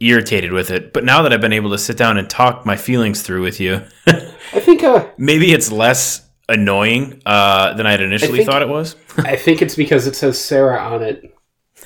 [0.00, 0.92] irritated with it.
[0.92, 3.60] But now that I've been able to sit down and talk my feelings through with
[3.60, 8.62] you, I think uh, maybe it's less annoying uh, than I had initially think, thought
[8.62, 8.96] it was.
[9.18, 11.32] I think it's because it says Serra on it.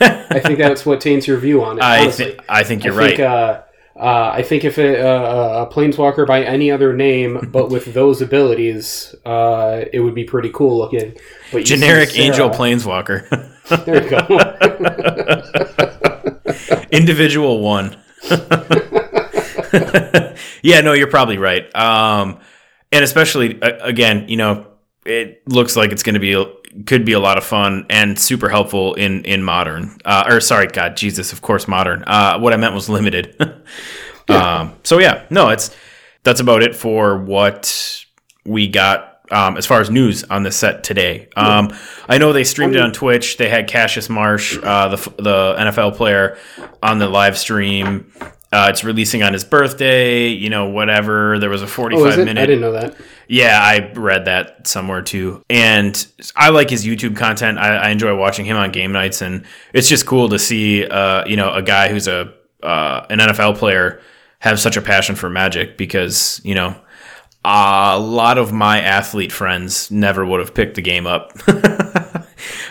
[0.01, 1.83] I think that's what taints your view on it.
[1.85, 3.16] I, th- I think you're I right.
[3.16, 3.62] Think, uh,
[3.99, 8.23] Uh, I think if it, uh, a planeswalker by any other name, but with those
[8.23, 11.16] abilities, uh, it would be pretty cool looking.
[11.53, 13.29] But Generic Serra- angel planeswalker.
[13.85, 16.07] There you go.
[16.92, 17.96] Individual one.
[20.62, 21.74] yeah, no, you're probably right.
[21.74, 22.40] Um,
[22.92, 24.66] and especially uh, again, you know,
[25.07, 26.35] it looks like it's going to be
[26.87, 29.96] could be a lot of fun and super helpful in in modern.
[30.05, 32.05] Uh, or sorry, God, Jesus, of course, modern.
[32.07, 33.37] Uh, what I meant was limited.
[34.29, 35.74] um, so yeah, no, it's
[36.22, 38.05] that's about it for what
[38.44, 39.10] we got.
[39.30, 41.72] Um, as far as news on the set today, um,
[42.08, 43.36] I know they streamed it on Twitch.
[43.36, 46.36] They had Cassius Marsh, uh, the the NFL player,
[46.82, 48.12] on the live stream.
[48.52, 51.38] Uh, it's releasing on his birthday, you know, whatever.
[51.38, 52.24] There was a oh, 45 is it?
[52.24, 52.96] minute I didn't know that.
[53.28, 55.44] yeah, I read that somewhere too.
[55.48, 57.58] And I like his YouTube content.
[57.58, 61.24] I, I enjoy watching him on game nights, and it's just cool to see, uh,
[61.26, 64.00] you know, a guy who's a uh, an NFL player
[64.40, 66.74] have such a passion for Magic because you know
[67.44, 71.33] a lot of my athlete friends never would have picked the game up.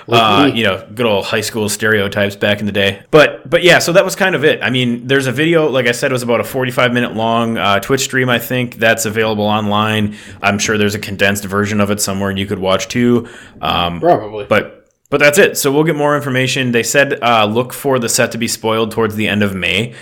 [0.07, 3.03] uh, you know, good old high school stereotypes back in the day.
[3.11, 4.61] But but yeah, so that was kind of it.
[4.61, 7.57] I mean, there's a video, like I said, it was about a 45 minute long
[7.57, 8.29] uh, Twitch stream.
[8.29, 10.15] I think that's available online.
[10.41, 13.27] I'm sure there's a condensed version of it somewhere you could watch too.
[13.61, 14.45] Um, Probably.
[14.45, 14.75] but
[15.09, 15.57] but that's it.
[15.57, 16.71] So we'll get more information.
[16.71, 19.95] They said uh, look for the set to be spoiled towards the end of May.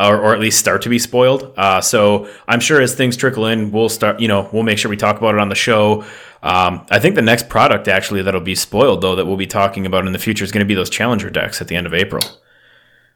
[0.00, 1.52] Or, or at least start to be spoiled.
[1.56, 4.18] Uh, so I'm sure as things trickle in, we'll start.
[4.20, 6.02] You know, we'll make sure we talk about it on the show.
[6.42, 9.86] Um, I think the next product actually that'll be spoiled though that we'll be talking
[9.86, 11.94] about in the future is going to be those challenger decks at the end of
[11.94, 12.22] April.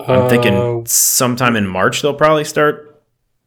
[0.01, 3.03] I'm Uh, thinking sometime in March they'll probably start.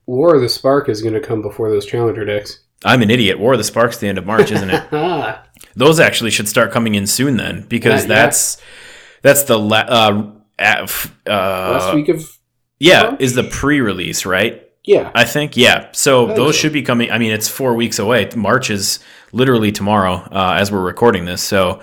[0.05, 2.59] War of the Spark is going to come before those Challenger decks.
[2.83, 3.39] I'm an idiot.
[3.39, 4.83] War of the Sparks the end of March, isn't it?
[5.75, 8.15] Those actually should start coming in soon then, because Yeah, yeah.
[8.23, 8.57] that's
[9.21, 12.27] that's the la- uh, af- last uh, week of
[12.89, 13.21] yeah March?
[13.21, 14.67] is the pre-release right?
[14.83, 15.11] yeah.
[15.13, 15.89] I think yeah.
[15.91, 16.61] So think those so.
[16.61, 17.11] should be coming.
[17.11, 18.27] I mean, it's four weeks away.
[18.35, 18.99] March is
[19.31, 21.41] literally tomorrow uh, as we're recording this.
[21.43, 21.81] So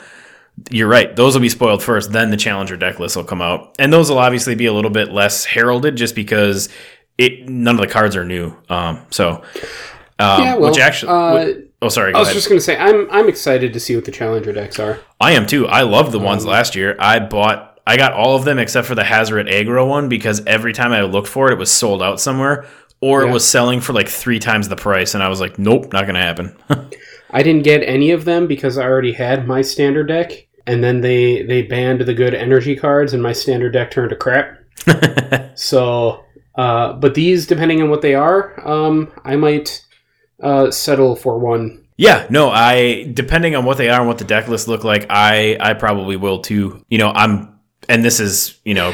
[0.70, 1.14] you're right.
[1.14, 2.10] Those will be spoiled first.
[2.10, 4.90] Then the challenger deck list will come out, and those will obviously be a little
[4.90, 6.68] bit less heralded, just because
[7.16, 8.52] it none of the cards are new.
[8.68, 9.42] Um, so
[10.18, 11.12] um, yeah, well, which actually.
[11.12, 12.12] uh, wh- oh, sorry.
[12.14, 12.34] I was ahead.
[12.34, 14.98] just going to say I'm I'm excited to see what the Challenger decks are.
[15.20, 15.68] I am too.
[15.68, 16.96] I loved the ones Um, last year.
[16.98, 17.77] I bought.
[17.88, 21.02] I got all of them except for the Hazoret Agro one because every time I
[21.02, 22.66] looked for it, it was sold out somewhere,
[23.00, 25.90] or it was selling for like three times the price, and I was like, "Nope,
[25.90, 26.54] not gonna happen."
[27.30, 30.32] I didn't get any of them because I already had my standard deck,
[30.66, 34.16] and then they they banned the good energy cards, and my standard deck turned to
[34.16, 34.58] crap.
[35.58, 36.24] So,
[36.54, 39.84] uh, but these, depending on what they are, um, I might
[40.40, 41.84] uh, settle for one.
[41.96, 45.06] Yeah, no, I depending on what they are and what the deck lists look like,
[45.10, 46.84] I I probably will too.
[46.88, 47.57] You know, I'm
[47.88, 48.92] and this is, you know,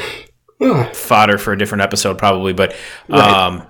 [0.93, 2.75] fodder for a different episode probably, but
[3.09, 3.21] Right.
[3.21, 3.67] um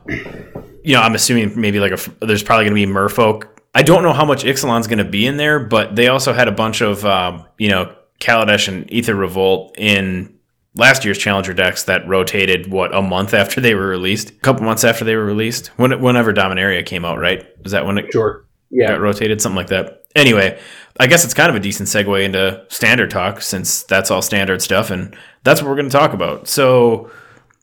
[0.86, 3.44] you know, I'm assuming maybe like a there's probably going to be merfolk.
[3.74, 6.46] I don't know how much Ixalan's going to be in there, but they also had
[6.46, 10.32] a bunch of um, you know, Kaladesh and Aether Revolt in
[10.76, 14.64] last year's challenger decks that rotated what a month after they were released, a couple
[14.64, 15.68] months after they were released.
[15.78, 17.44] When whenever Dominaria came out, right?
[17.62, 18.44] Was that when it Sure.
[18.70, 18.88] Yeah.
[18.88, 20.03] got rotated, something like that.
[20.14, 20.60] Anyway,
[21.00, 24.62] I guess it's kind of a decent segue into standard talk since that's all standard
[24.62, 26.46] stuff, and that's what we're going to talk about.
[26.46, 27.10] So,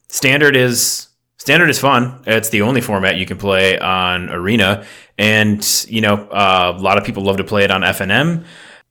[0.10, 2.22] standard is standard is fun.
[2.28, 4.86] It's the only format you can play on Arena,
[5.18, 8.46] and you know uh, a lot of people love to play it on FNM.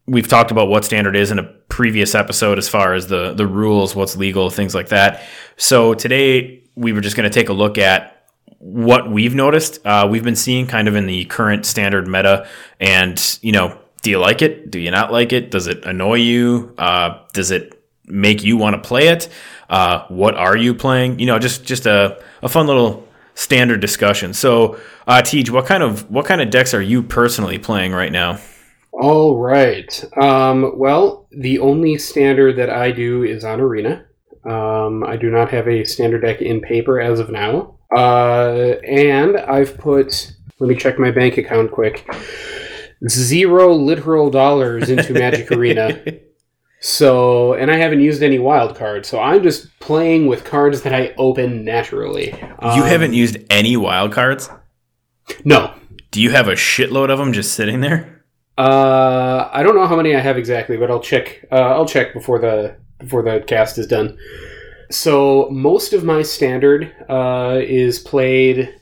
[0.06, 3.46] We've talked about what standard is in a previous episode as far as the the
[3.46, 5.22] rules, what's legal, things like that.
[5.58, 8.19] So today we were just going to take a look at
[8.60, 12.46] what we've noticed, uh, we've been seeing kind of in the current standard meta,
[12.78, 14.70] and you know, do you like it?
[14.70, 15.50] Do you not like it?
[15.50, 16.74] Does it annoy you?
[16.76, 19.28] Uh, does it make you want to play it?
[19.70, 21.18] Uh, what are you playing?
[21.18, 24.34] You know, just just a, a fun little standard discussion.
[24.34, 28.12] So, uh, Tej, what kind of what kind of decks are you personally playing right
[28.12, 28.38] now?
[28.92, 30.04] All right.
[30.20, 34.04] Um, well, the only standard that I do is on Arena.
[34.44, 37.78] Um, I do not have a standard deck in paper as of now.
[37.94, 42.06] Uh, and I've put, let me check my bank account quick,
[43.08, 46.00] zero literal dollars into Magic Arena.
[46.82, 50.94] So, and I haven't used any wild cards, so I'm just playing with cards that
[50.94, 52.28] I open naturally.
[52.38, 54.48] you Um, haven't used any wild cards.
[55.44, 55.74] No.
[56.10, 58.24] Do you have a shitload of them just sitting there?
[58.56, 61.44] Uh, I don't know how many I have exactly, but I'll check.
[61.52, 64.18] Uh, I'll check before the before the cast is done.
[64.90, 68.74] So most of my standard uh, is played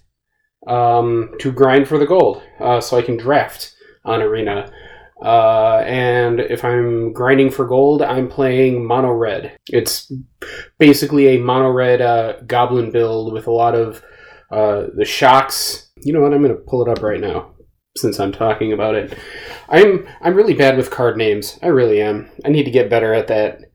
[0.66, 4.72] um, to grind for the gold, uh, so I can draft on arena.
[5.22, 9.56] Uh, and if I'm grinding for gold, I'm playing mono red.
[9.66, 10.11] It's
[10.78, 14.02] basically a mono red uh, goblin build with a lot of
[14.50, 15.92] Uh, the shocks.
[16.00, 16.32] You know what?
[16.32, 17.52] I'm going to pull it up right now
[17.98, 19.12] since I'm talking about it.
[19.68, 21.59] I'm I'm really bad with card names.
[21.61, 22.30] I really am.
[22.46, 23.67] I need to get better at that.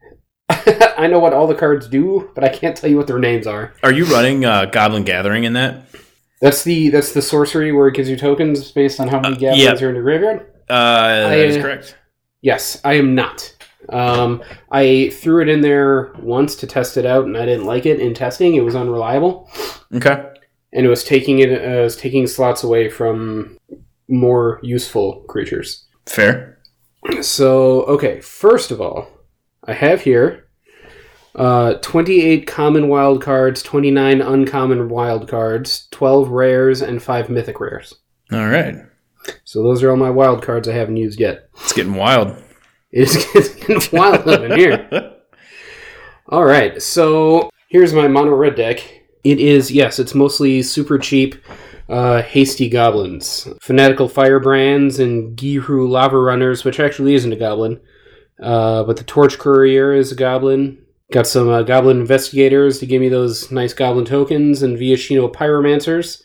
[1.03, 3.45] I know what all the cards do, but I can't tell you what their names
[3.45, 3.73] are.
[3.83, 5.83] Are you running uh, Goblin Gathering in that?
[6.39, 9.39] That's the that's the sorcery where it gives you tokens based on how many Uh,
[9.39, 9.85] gatherings yeah.
[9.85, 10.45] are in your graveyard.
[10.69, 11.97] Uh, that is I- correct.
[12.41, 13.53] Yes, I am not.
[13.89, 14.41] Um,
[14.71, 17.99] I threw it in there once to test it out, and I didn't like it.
[17.99, 19.49] In testing, it was unreliable,
[19.93, 20.23] Okay.
[20.71, 23.57] and it was taking it uh, it was taking slots away from
[24.07, 25.85] more useful creatures.
[26.05, 26.59] Fair.
[27.21, 29.09] So, okay, first of all,
[29.65, 30.45] I have here
[31.35, 37.95] uh, 28 common wild cards, 29 uncommon wild cards, 12 rares, and 5 mythic rares.
[38.31, 38.75] All right.
[39.43, 41.49] So those are all my wild cards I haven't used yet.
[41.61, 42.37] It's getting wild.
[42.91, 44.87] It is getting wild up in here.
[46.29, 48.79] All right, so here's my mono red deck.
[49.23, 51.35] It is, yes, it's mostly super cheap,
[51.89, 53.47] uh, hasty goblins.
[53.61, 57.81] Fanatical Firebrands and Ghitu Lavarunners, which actually isn't a goblin.
[58.41, 60.82] Uh, but the Torch Courier is a goblin.
[61.11, 66.23] Got some uh, Goblin Investigators to give me those nice goblin tokens, and Viashino Pyromancers.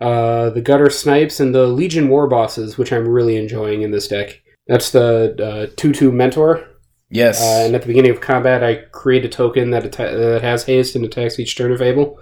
[0.00, 4.08] Uh, the Gutter Snipes and the Legion War Bosses, which I'm really enjoying in this
[4.08, 4.42] deck.
[4.66, 6.68] That's the uh, 2 2 Mentor.
[7.08, 7.42] Yes.
[7.42, 10.64] Uh, and at the beginning of combat, I create a token that atta- that has
[10.64, 12.18] haste and attacks each turn of Able.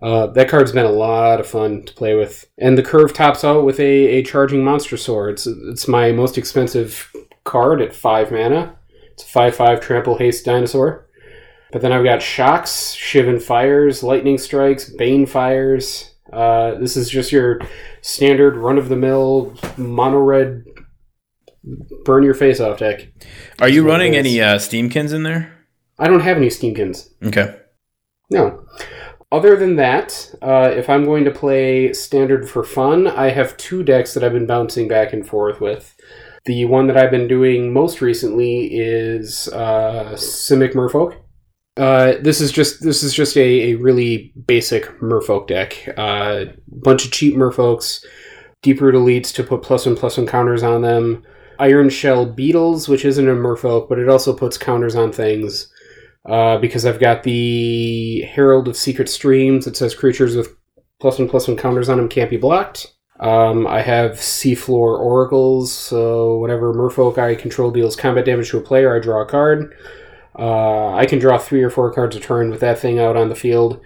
[0.00, 2.48] Uh, that card's been a lot of fun to play with.
[2.56, 5.30] And the curve tops out with a, a Charging Monstrosaur.
[5.30, 7.12] It's, it's my most expensive
[7.44, 8.76] card at 5 mana.
[9.12, 11.06] It's a 5 5 trample haste dinosaur.
[11.72, 16.14] But then I've got Shocks, Shivan Fires, Lightning Strikes, Bane Fires.
[16.32, 17.60] Uh, this is just your
[18.02, 20.64] standard run of the mill mono red
[22.04, 23.08] burn your face off deck.
[23.60, 25.52] Are you that's running any uh, Steamkins in there?
[25.98, 27.10] I don't have any Steamkins.
[27.24, 27.56] Okay.
[28.30, 28.64] No.
[29.32, 33.84] Other than that, uh, if I'm going to play standard for fun, I have two
[33.84, 35.94] decks that I've been bouncing back and forth with.
[36.46, 41.16] The one that I've been doing most recently is uh, Simic Merfolk.
[41.80, 45.88] Uh, this is just this is just a, a really basic Merfolk deck.
[45.96, 48.04] Uh, bunch of cheap Merfolks,
[48.62, 51.24] Deeproot Elites to put plus one plus one counters on them.
[51.58, 55.72] Ironshell Beetles, which isn't a Merfolk, but it also puts counters on things
[56.28, 59.64] uh, because I've got the Herald of Secret Streams.
[59.64, 60.54] that says creatures with
[61.00, 62.94] plus one plus one counters on them can't be blocked.
[63.20, 68.62] Um, I have Seafloor Oracles, so whenever Merfolk I control deals combat damage to a
[68.62, 69.74] player, I draw a card.
[70.38, 73.28] Uh, I can draw three or four cards a turn with that thing out on
[73.28, 73.80] the field.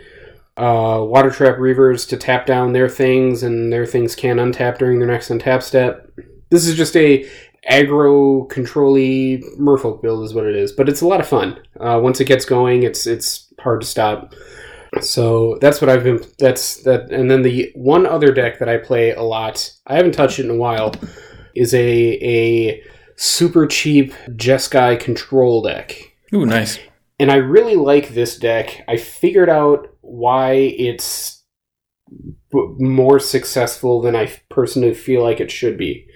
[0.56, 5.08] Uh, Watertrap Weavers to tap down their things, and their things can untap during their
[5.08, 6.10] next untap step.
[6.50, 7.28] This is just a
[7.70, 11.98] aggro controlly merfolk build is what it is but it's a lot of fun uh,
[12.02, 14.34] once it gets going it's it's hard to stop
[15.00, 18.76] so that's what i've been that's that and then the one other deck that i
[18.76, 20.92] play a lot i haven't touched it in a while
[21.54, 22.82] is a a
[23.16, 26.78] super cheap jeskai control deck Ooh, nice.
[27.18, 28.82] and I really like this deck.
[28.88, 31.42] I figured out why it's
[32.52, 36.06] more successful than I personally feel like it should be.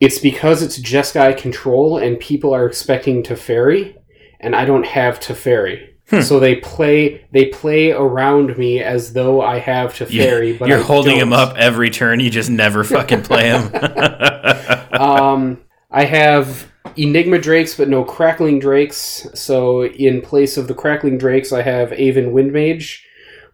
[0.00, 3.96] It's because it's Jeskai control and people are expecting Teferi,
[4.40, 5.90] and I don't have Teferi.
[6.10, 6.20] Hmm.
[6.20, 10.82] So they play they play around me as though I have Teferi, but You're I
[10.82, 11.38] holding him don't.
[11.38, 12.20] up every turn.
[12.20, 13.70] You just never fucking play him.
[15.00, 19.26] um, I have Enigma Drakes, but no Crackling Drakes.
[19.34, 23.00] So in place of the Crackling Drakes, I have Aven Windmage.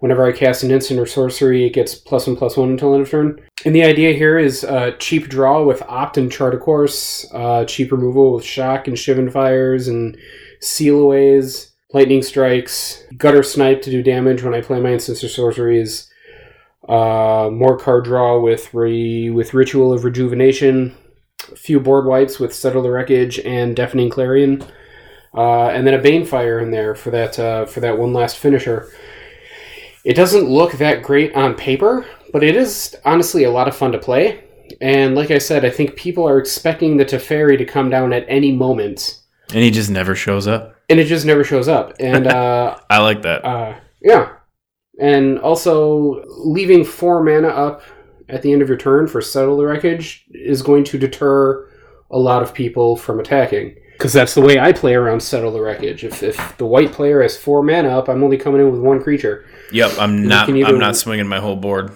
[0.00, 3.02] Whenever I cast an instant or sorcery, it gets plus one plus one until end
[3.02, 3.40] of turn.
[3.64, 7.66] And the idea here is uh, cheap draw with Opt and Chart a Course, uh,
[7.66, 10.16] cheap removal with Shock and Shivan Fires and
[10.62, 16.10] Sealaways, Lightning Strikes, Gutter Snipe to do damage when I play my instants or sorceries.
[16.88, 20.96] Uh, more card draw with re- with Ritual of Rejuvenation,
[21.56, 24.62] few board wipes with Settle the Wreckage and Deafening Clarion,
[25.34, 28.92] uh, and then a Banefire in there for that uh, for that one last finisher.
[30.04, 33.92] It doesn't look that great on paper, but it is honestly a lot of fun
[33.92, 34.44] to play.
[34.80, 38.24] And like I said, I think people are expecting the Teferi to come down at
[38.28, 39.18] any moment,
[39.52, 40.76] and he just never shows up.
[40.88, 41.94] and it just never shows up.
[42.00, 43.44] And uh, I like that.
[43.44, 44.32] uh, yeah.
[45.00, 47.82] And also, leaving four mana up
[48.30, 51.68] at the end of your turn for Settle the Wreckage is going to deter
[52.10, 53.76] a lot of people from attacking.
[53.92, 56.04] Because that's the way I play around Settle the Wreckage.
[56.04, 59.02] If, if the white player has four mana up, I'm only coming in with one
[59.02, 59.44] creature.
[59.72, 60.48] Yep, I'm not.
[60.48, 61.92] either- I'm not swinging my whole board.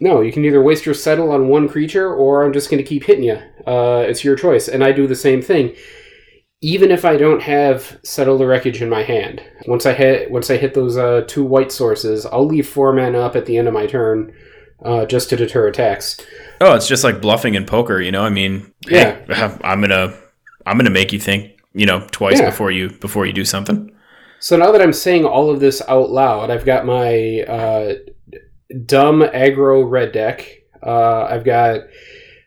[0.00, 2.88] No, you can either waste your Settle on one creature, or I'm just going to
[2.88, 3.38] keep hitting you.
[3.66, 4.68] Uh, it's your choice.
[4.68, 5.74] And I do the same thing.
[6.62, 10.50] even if I don't have settle the wreckage in my hand, once I hit once
[10.50, 13.68] I hit those uh, two white sources, I'll leave four men up at the end
[13.68, 14.34] of my turn
[14.84, 16.18] uh, just to deter attacks.
[16.60, 18.22] Oh, it's just like bluffing in poker, you know.
[18.22, 19.16] I mean, Yeah.
[19.26, 20.14] hey, I'm gonna
[20.66, 22.46] I'm gonna make you think, you know, twice Yeah.
[22.50, 23.90] before you before you do something.
[24.40, 27.94] So now that I'm saying all of this out loud, I've got my uh,
[28.86, 30.46] dumb aggro red deck.
[30.82, 31.80] Uh, I've got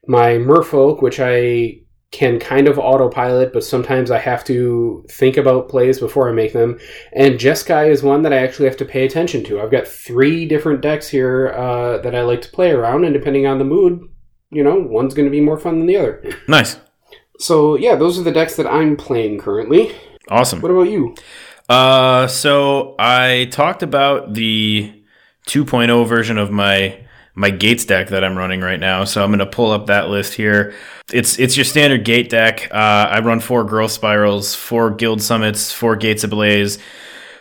[0.07, 1.79] my Merfolk, which I
[2.11, 6.53] can kind of autopilot, but sometimes I have to think about plays before I make
[6.53, 6.79] them.
[7.13, 9.59] And Jeskai is one that I actually have to pay attention to.
[9.61, 13.45] I've got three different decks here uh, that I like to play around, and depending
[13.45, 13.99] on the mood,
[14.51, 16.23] you know, one's going to be more fun than the other.
[16.47, 16.79] Nice,
[17.39, 19.93] So yeah, those are the decks that I'm playing currently.
[20.29, 20.61] awesome.
[20.61, 21.13] What about you?
[21.67, 25.03] Uh, so I talked about the
[25.47, 27.05] 2.0 version of my
[27.37, 29.03] my gates deck that I'm running right now.
[29.03, 30.73] So I'm going to pull up that list here.
[31.13, 32.67] It's it's your standard gate deck.
[32.71, 36.79] Uh, I run four growth spirals, four guild summits, four gates ablaze,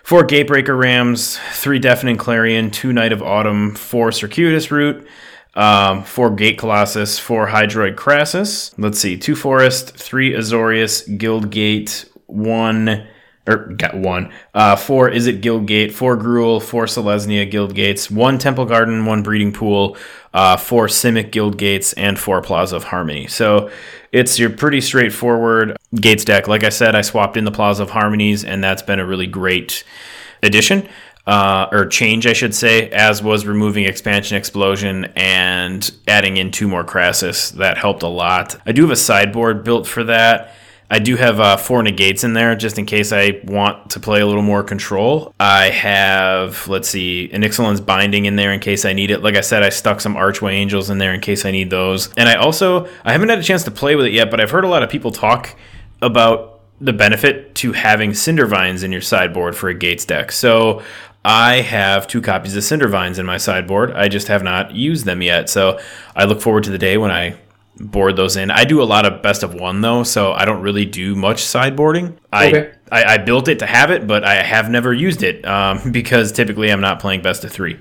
[0.03, 5.09] four gatebreaker rams, three deafening clarion, two Knight of Autumn, four Circuitous Route.
[5.55, 8.75] Um, four Gate Colossus, four Hydroid Krasis.
[8.77, 13.07] Let's see, two Forest, three Azorius, Guild Gate, one
[13.47, 14.33] or got one.
[14.55, 19.07] Uh, four is it Guild Gate, four Gruul, four Selesnya Guild Gates, one Temple Garden,
[19.07, 19.97] one Breeding Pool,
[20.35, 23.27] uh, four Simic Guild Gates, and four Plaza of Harmony.
[23.27, 23.71] So
[24.13, 26.49] it's your pretty straightforward Gates deck.
[26.49, 29.27] Like I said, I swapped in the Plaza of Harmonies, and that's been a really
[29.27, 29.85] great
[30.43, 30.89] addition.
[31.27, 36.69] Uh, or change, I should say, as was removing expansion explosion and adding in two
[36.69, 37.51] more Krasis.
[37.55, 38.57] That helped a lot.
[38.65, 40.55] I do have a sideboard built for that.
[40.91, 44.21] I do have uh, four negates in there just in case I want to play
[44.21, 45.35] a little more control.
[45.41, 49.23] I have, let's see, an Ixalan's Binding in there in case I need it.
[49.23, 52.13] Like I said, I stuck some Archway Angels in there in case I need those.
[52.15, 54.51] And I also, I haven't had a chance to play with it yet, but I've
[54.51, 55.57] heard a lot of people talk
[56.03, 60.31] about the benefit to having Cinder Vines in your sideboard for a Gates deck.
[60.31, 60.83] So
[61.25, 63.91] I have two copies of Cinder Vines in my sideboard.
[63.91, 65.51] I just have not used them yet.
[65.51, 65.81] So
[66.15, 67.37] I look forward to the day when I
[67.79, 68.51] board those in.
[68.51, 71.43] I do a lot of best of one though, so I don't really do much
[71.43, 72.17] sideboarding.
[72.33, 72.73] I, Okay.
[72.91, 76.33] I I built it to have it, but I have never used it um, because
[76.33, 77.79] typically I'm not playing best of three.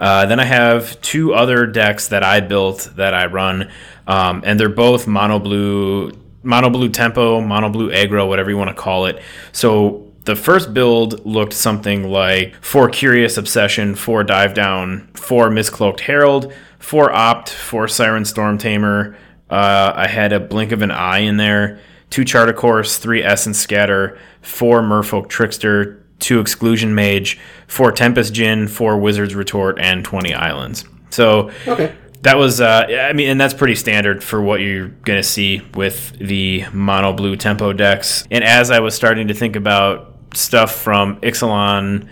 [0.00, 3.70] Uh, then I have two other decks that I built that I run,
[4.06, 6.12] um, and they're both mono blue,
[6.42, 9.22] mono blue tempo, mono blue aggro, whatever you want to call it.
[9.52, 16.00] So the first build looked something like four Curious Obsession, four Dive Down, four Miscloaked
[16.00, 16.50] Herald,
[16.80, 19.16] four Opt, four Siren Storm Tamer.
[19.48, 21.78] Uh, I had a Blink of an Eye in there,
[22.10, 28.34] two Chart a Course, three Essence Scatter, four Merfolk Trickster, two Exclusion Mage, four Tempest
[28.34, 30.84] Djinn, four Wizard's Retort, and 20 Islands.
[31.10, 31.92] So Okay.
[32.22, 35.62] that was, uh, I mean, and that's pretty standard for what you're going to see
[35.74, 38.24] with the mono blue tempo decks.
[38.30, 42.06] And as I was starting to think about stuff from Ixalan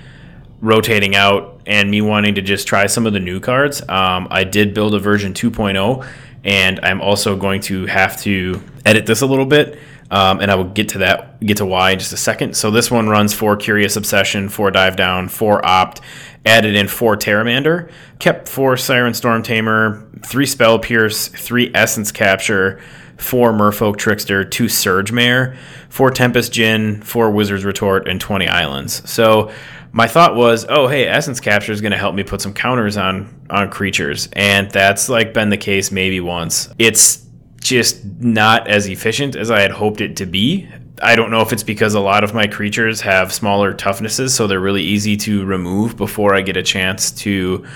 [0.60, 4.44] rotating out and me wanting to just try some of the new cards, um, I
[4.44, 6.06] did build a version 2.0,
[6.44, 9.78] and I'm also going to have to edit this a little bit.
[10.10, 12.56] Um, and I will get to that, get to why in just a second.
[12.56, 16.00] So this one runs four Curious Obsession, four Dive Down, four Opt,
[16.46, 22.80] added in four Pteramander, kept four Siren Storm Tamer, three Spell Pierce, three Essence Capture,
[23.18, 25.56] four Merfolk Trickster, two Surge Mare,
[25.90, 29.08] four Tempest Djinn, four Wizard's Retort, and 20 Islands.
[29.10, 29.52] So
[29.98, 32.96] my thought was, oh, hey, Essence Capture is going to help me put some counters
[32.96, 36.68] on on creatures, and that's like been the case maybe once.
[36.78, 37.26] It's
[37.60, 40.68] just not as efficient as I had hoped it to be.
[41.02, 44.46] I don't know if it's because a lot of my creatures have smaller toughnesses, so
[44.46, 47.66] they're really easy to remove before I get a chance to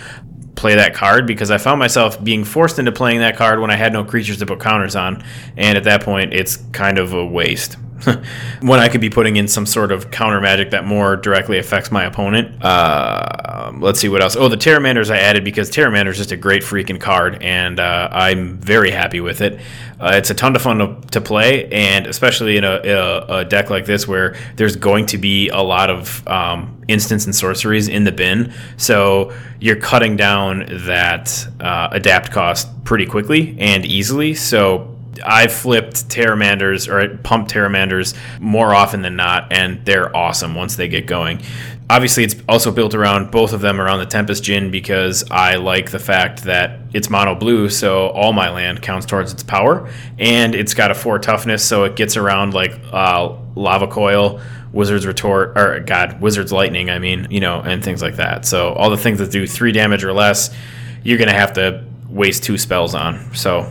[0.55, 3.77] play that card because I found myself being forced into playing that card when I
[3.77, 5.25] had no creatures to put counters on,
[5.57, 7.79] and at that point, it's kind of a waste.
[8.61, 11.91] when I could be putting in some sort of counter magic that more directly affects
[11.91, 12.63] my opponent.
[12.63, 14.37] Uh, let's see what else.
[14.37, 18.09] Oh, the Pteramanders I added because Pteramander is just a great freaking card, and uh,
[18.11, 19.61] I'm very happy with it.
[20.01, 23.45] Uh, it's a ton of fun to, to play, and especially in a, a, a
[23.45, 27.89] deck like this where there's going to be a lot of um, instants and sorceries
[27.89, 28.53] in the bin.
[28.77, 34.35] So you're cutting down that uh, adapt cost pretty quickly and easily.
[34.35, 34.92] So
[35.25, 40.89] I've flipped Pteramanders or pumped Pteramanders more often than not, and they're awesome once they
[40.89, 41.43] get going.
[41.91, 45.91] Obviously, it's also built around both of them around the Tempest Djinn because I like
[45.91, 49.89] the fact that it's mono blue, so all my land counts towards its power,
[50.19, 54.41] and it's got a four toughness, so it gets around like uh, Lava Coil,
[54.73, 58.47] Wizard's Retort, or God, Wizard's Lightning, I mean, you know, and things like that.
[58.47, 60.55] So all the things that do three damage or less,
[61.03, 63.35] you're gonna have to waste two spells on.
[63.35, 63.71] So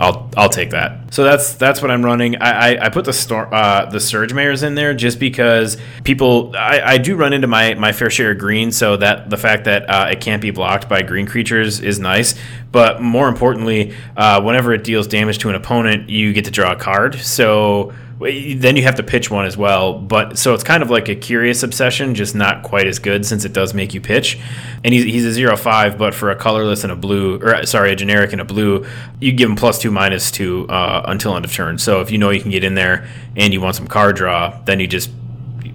[0.00, 1.14] I'll I'll take that.
[1.14, 2.36] So that's that's what I'm running.
[2.36, 6.52] I I, I put the stor- uh, the surge mares in there just because people
[6.56, 8.72] I, I do run into my my fair share of green.
[8.72, 12.34] So that the fact that uh, it can't be blocked by green creatures is nice.
[12.72, 16.72] But more importantly, uh, whenever it deals damage to an opponent, you get to draw
[16.72, 17.14] a card.
[17.14, 19.98] So then you have to pitch one as well.
[19.98, 23.44] But so it's kind of like a curious obsession, just not quite as good since
[23.44, 24.38] it does make you pitch.
[24.84, 27.92] And he's, he's a zero five, but for a colorless and a blue, or sorry,
[27.92, 28.86] a generic and a blue,
[29.20, 31.78] you give him plus two minus two uh, until end of turn.
[31.78, 34.60] So if you know you can get in there and you want some card draw,
[34.64, 35.10] then you just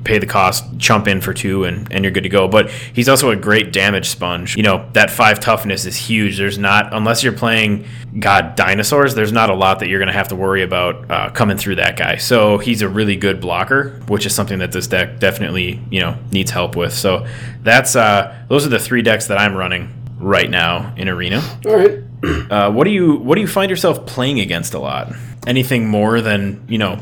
[0.03, 2.47] pay the cost, chump in for two, and, and you're good to go.
[2.47, 4.55] But he's also a great damage sponge.
[4.55, 6.37] You know, that five toughness is huge.
[6.37, 7.85] There's not, unless you're playing,
[8.19, 11.29] God, dinosaurs, there's not a lot that you're going to have to worry about uh,
[11.31, 12.17] coming through that guy.
[12.17, 16.17] So he's a really good blocker, which is something that this deck definitely, you know,
[16.31, 16.93] needs help with.
[16.93, 17.27] So
[17.61, 21.41] that's, uh, those are the three decks that I'm running right now in Arena.
[21.65, 21.99] All right.
[22.49, 25.13] Uh, what do you what do you find yourself playing against a lot?
[25.47, 26.99] Anything more than you know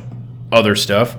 [0.51, 1.17] other stuff?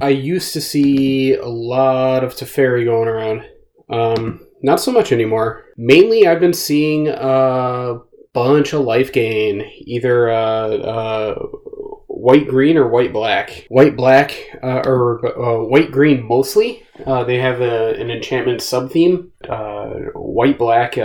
[0.00, 3.44] I used to see a lot of Teferi going around.
[3.90, 5.64] Um, not so much anymore.
[5.76, 7.98] Mainly, I've been seeing a
[8.32, 11.34] bunch of life gain, either uh, uh,
[12.06, 13.66] white green or white black.
[13.68, 16.84] White black uh, or uh, white green mostly.
[17.06, 19.32] Uh, they have a, an enchantment sub theme.
[19.48, 20.98] Uh, white black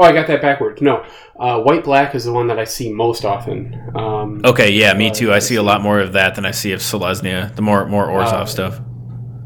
[0.00, 0.80] Oh, I got that backwards.
[0.80, 1.04] No,
[1.40, 3.74] uh, white black is the one that I see most often.
[3.96, 5.32] Um, okay, yeah, me too.
[5.32, 8.06] I see a lot more of that than I see of Selesnya, the more more
[8.06, 8.80] Orzhov uh, stuff.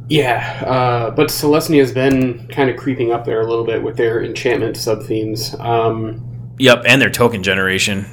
[0.09, 3.97] Yeah, uh, but Selesnya has been kind of creeping up there a little bit with
[3.97, 5.55] their enchantment sub themes.
[5.59, 8.05] Um, yep, and their token generation.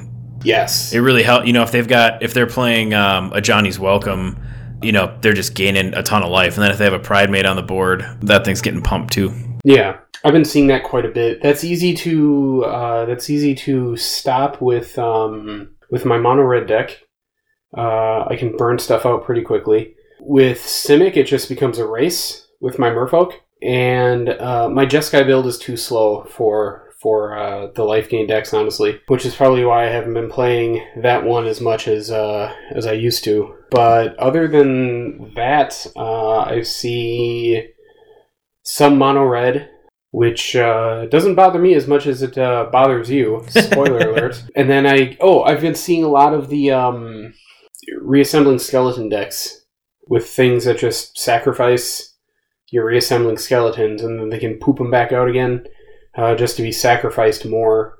[0.42, 1.46] Yes, it really helps.
[1.46, 4.42] You know, if they've got if they're playing um, Ajani's Welcome,
[4.80, 6.98] you know, they're just gaining a ton of life, and then if they have a
[6.98, 9.30] Pridemate on the board, that thing's getting pumped too.
[9.62, 11.42] Yeah, I've been seeing that quite a bit.
[11.42, 16.98] That's easy to uh, that's easy to stop with um, with my mono red deck.
[17.76, 19.94] Uh, I can burn stuff out pretty quickly.
[20.20, 25.46] With Simic, it just becomes a race with my Merfolk, and uh, my Jeskai build
[25.46, 29.86] is too slow for for uh, the life gain decks, honestly, which is probably why
[29.86, 33.54] I haven't been playing that one as much as uh, as I used to.
[33.70, 37.68] But other than that, uh, I see
[38.62, 39.70] some mono red
[40.12, 43.44] which uh, doesn't bother me as much as it uh, bothers you.
[43.48, 44.42] Spoiler alert.
[44.56, 47.34] And then I oh I've been seeing a lot of the um,
[48.00, 49.64] reassembling skeleton decks
[50.08, 52.16] with things that just sacrifice
[52.70, 55.64] your reassembling skeletons and then they can poop them back out again
[56.16, 57.96] uh, just to be sacrificed more.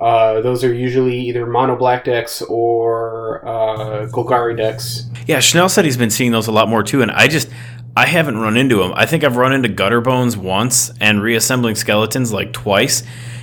[0.00, 5.04] Uh, those are usually either mono black decks or uh, Golgari decks.
[5.26, 7.50] Yeah, Schnell said he's been seeing those a lot more too, and I just
[7.96, 8.92] I haven't run into them.
[8.94, 13.02] I think I've run into gutter bones once and reassembling skeletons like twice.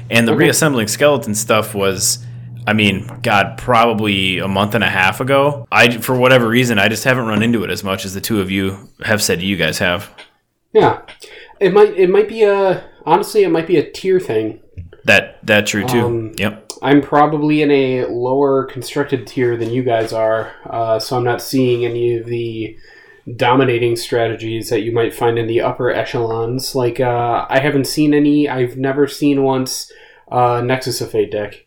[0.09, 0.45] And the okay.
[0.45, 2.25] reassembling skeleton stuff was,
[2.65, 5.67] I mean, God, probably a month and a half ago.
[5.71, 8.39] I, for whatever reason, I just haven't run into it as much as the two
[8.39, 10.09] of you have said you guys have.
[10.73, 11.01] Yeah,
[11.59, 14.59] it might it might be a honestly it might be a tier thing.
[15.05, 16.05] That that true too.
[16.05, 16.71] Um, yep.
[16.81, 21.41] I'm probably in a lower constructed tier than you guys are, uh, so I'm not
[21.41, 22.77] seeing any of the
[23.35, 26.75] dominating strategies that you might find in the upper echelons.
[26.75, 28.47] Like uh, I haven't seen any.
[28.47, 29.91] I've never seen once
[30.31, 31.65] uh, Nexus of Fate deck.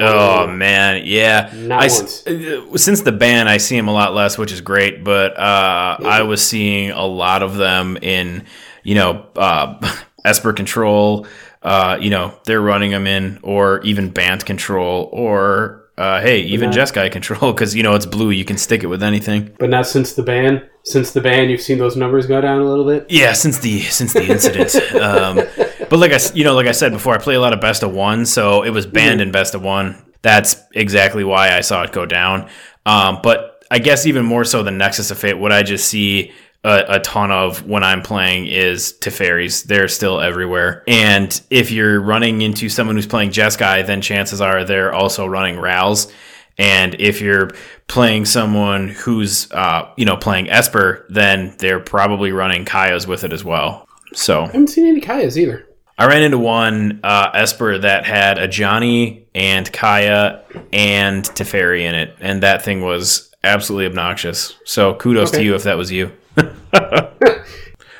[0.00, 1.50] Oh man, yeah.
[1.54, 2.26] Not I, once.
[2.26, 5.02] Uh, since the ban, I see them a lot less, which is great.
[5.02, 6.06] But uh, yeah.
[6.06, 8.44] I was seeing a lot of them in,
[8.82, 11.26] you know, uh, Esper Control.
[11.62, 16.70] Uh, you know, they're running them in, or even Bant Control, or uh, hey, even
[16.70, 18.30] Jeskai Control, because you know it's blue.
[18.30, 19.54] You can stick it with anything.
[19.58, 20.68] But not since the ban.
[20.88, 23.06] Since the ban, you've seen those numbers go down a little bit.
[23.10, 24.74] Yeah, since the since the incident.
[24.94, 25.36] um,
[25.90, 27.82] but like I, you know, like I said before, I play a lot of best
[27.82, 29.28] of one, so it was banned mm-hmm.
[29.28, 30.02] in best of one.
[30.22, 32.48] That's exactly why I saw it go down.
[32.86, 36.32] Um, but I guess even more so than Nexus of Fate, what I just see
[36.64, 39.64] a, a, ton of when I'm playing is Teferis.
[39.64, 40.84] They're still everywhere.
[40.88, 45.56] And if you're running into someone who's playing Jeskai, then chances are they're also running
[45.56, 46.10] Rals.
[46.58, 47.50] And if you're
[47.86, 53.32] playing someone who's, uh, you know, playing Esper, then they're probably running Kayas with it
[53.32, 53.88] as well.
[54.12, 55.66] So I haven't seen any Kayas either.
[55.98, 62.16] I ran into one uh, Esper that had Ajani and Kaya and Teferi in it,
[62.20, 64.54] and that thing was absolutely obnoxious.
[64.64, 65.38] So kudos okay.
[65.38, 66.12] to you if that was you.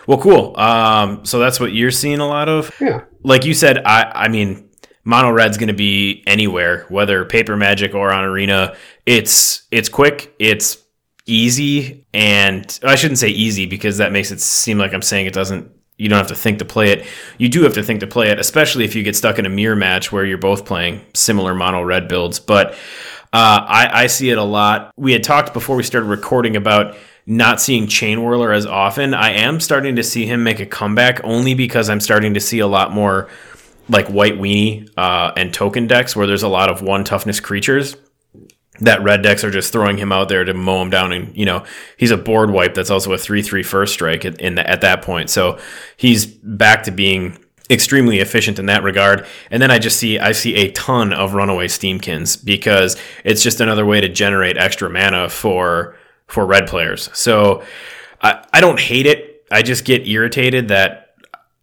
[0.06, 0.56] well, cool.
[0.56, 2.72] Um, so that's what you're seeing a lot of.
[2.80, 3.04] Yeah.
[3.24, 4.67] Like you said, I I mean,
[5.08, 8.76] mono red's going to be anywhere, whether paper magic or on arena.
[9.06, 10.34] It's it's quick.
[10.38, 10.76] It's
[11.24, 15.32] easy, and I shouldn't say easy because that makes it seem like I'm saying it
[15.32, 15.70] doesn't.
[15.96, 17.06] You don't have to think to play it.
[17.38, 19.48] You do have to think to play it, especially if you get stuck in a
[19.48, 22.38] mirror match where you're both playing similar mono red builds.
[22.38, 22.76] But
[23.30, 24.90] Uh, I, I see it a lot.
[24.96, 26.96] We had talked before we started recording about
[27.26, 29.12] not seeing Chain Whirler as often.
[29.12, 32.60] I am starting to see him make a comeback only because I'm starting to see
[32.60, 33.28] a lot more
[33.88, 37.96] like White Weenie uh, and token decks where there's a lot of one toughness creatures
[38.80, 41.44] that red decks are just throwing him out there to mow him down and you
[41.44, 41.64] know
[41.96, 45.02] he's a board wipe that's also a 3-3 first strike at, in the, at that
[45.02, 45.30] point.
[45.30, 45.58] So
[45.96, 47.38] he's back to being
[47.70, 49.26] extremely efficient in that regard.
[49.50, 53.60] And then i just see i see a ton of runaway steamkins because it's just
[53.60, 57.10] another way to generate extra mana for for red players.
[57.12, 57.64] So
[58.22, 59.44] i, I don't hate it.
[59.50, 61.16] I just get irritated that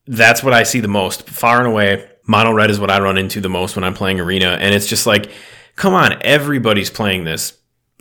[0.07, 1.29] that's what i see the most.
[1.29, 4.19] Far and away mono red is what i run into the most when i'm playing
[4.19, 5.31] arena and it's just like
[5.75, 7.57] come on, everybody's playing this.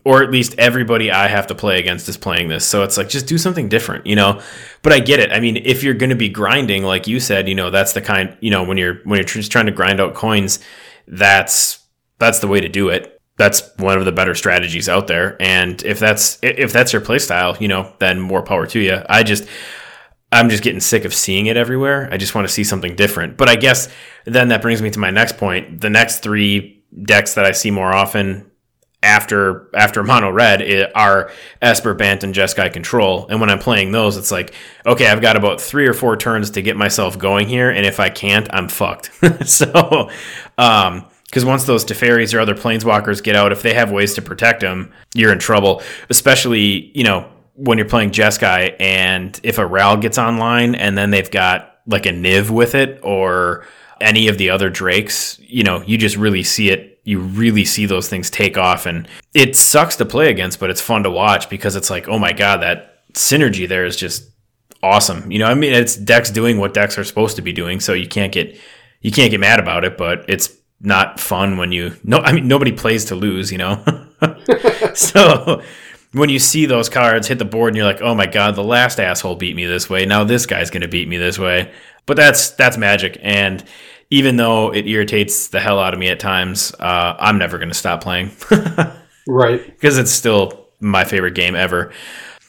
[0.06, 2.66] Or at least everybody I have to play against is playing this.
[2.66, 4.42] So it's like, just do something different, you know?
[4.82, 5.32] But I get it.
[5.32, 8.02] I mean, if you're going to be grinding, like you said, you know, that's the
[8.02, 10.58] kind, you know, when you're, when you're just trying to grind out coins,
[11.08, 11.82] that's,
[12.18, 13.18] that's the way to do it.
[13.38, 15.40] That's one of the better strategies out there.
[15.40, 19.00] And if that's, if that's your play style, you know, then more power to you.
[19.08, 19.48] I just,
[20.34, 22.08] I'm just getting sick of seeing it everywhere.
[22.10, 23.36] I just want to see something different.
[23.36, 23.88] But I guess
[24.24, 25.80] then that brings me to my next point.
[25.80, 28.50] The next three decks that I see more often
[29.00, 31.30] after after mono red are
[31.62, 33.28] Esper, Bant, and Jeskai Control.
[33.28, 34.54] And when I'm playing those, it's like,
[34.84, 38.00] okay, I've got about three or four turns to get myself going here, and if
[38.00, 39.12] I can't, I'm fucked.
[39.48, 40.10] so,
[40.58, 44.22] um, because once those Teferis or other planeswalkers get out, if they have ways to
[44.22, 45.82] protect them, you're in trouble.
[46.08, 51.10] Especially, you know, when you're playing Jeskai, and if a Ral gets online, and then
[51.10, 53.66] they've got like a Niv with it, or
[54.00, 57.00] any of the other Drakes, you know, you just really see it.
[57.04, 60.80] You really see those things take off, and it sucks to play against, but it's
[60.80, 64.30] fun to watch because it's like, oh my god, that synergy there is just
[64.82, 65.30] awesome.
[65.30, 67.92] You know, I mean, it's decks doing what decks are supposed to be doing, so
[67.92, 68.58] you can't get
[69.00, 70.50] you can't get mad about it, but it's
[70.80, 72.18] not fun when you no.
[72.18, 73.82] I mean, nobody plays to lose, you know.
[74.94, 75.62] so
[76.14, 78.64] when you see those cards hit the board and you're like, oh my god, the
[78.64, 80.06] last asshole beat me this way.
[80.06, 81.72] Now this guy's gonna beat me this way.
[82.06, 83.64] But that's that's magic, and
[84.10, 87.70] even though it irritates the hell out of me at times, uh, I'm never going
[87.70, 88.30] to stop playing.
[89.26, 89.64] right.
[89.64, 91.92] Because it's still my favorite game ever.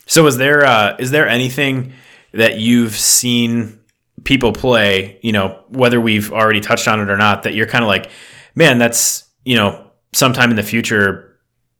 [0.05, 1.93] So is there uh, is there anything
[2.33, 3.79] that you've seen
[4.25, 7.83] people play, you know, whether we've already touched on it or not, that you're kind
[7.83, 8.09] of like,
[8.55, 11.34] man, that's, you know, sometime in the future,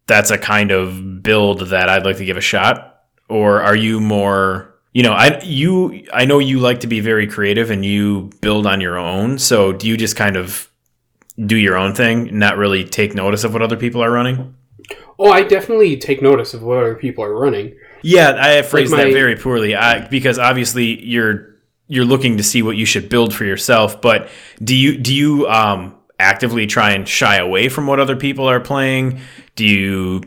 [0.07, 3.03] that's a kind of build that I'd like to give a shot?
[3.27, 7.27] Or are you more you know, I you I know you like to be very
[7.27, 9.37] creative and you build on your own.
[9.39, 10.71] So do you just kind of
[11.45, 14.55] do your own thing, not really take notice of what other people are running?
[15.19, 17.75] Oh, I definitely take notice of what other people are running.
[18.03, 19.75] Yeah, I phrased like my, that very poorly.
[19.75, 21.55] I, because obviously you're
[21.87, 24.01] you're looking to see what you should build for yourself.
[24.01, 24.29] But
[24.63, 28.59] do you do you um, actively try and shy away from what other people are
[28.59, 29.19] playing?
[29.55, 30.21] Do you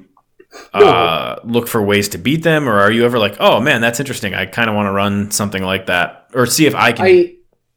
[0.72, 4.00] uh, look for ways to beat them, or are you ever like, oh man, that's
[4.00, 4.34] interesting.
[4.34, 7.34] I kind of want to run something like that, or see if I can, I,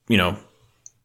[0.07, 0.37] you know.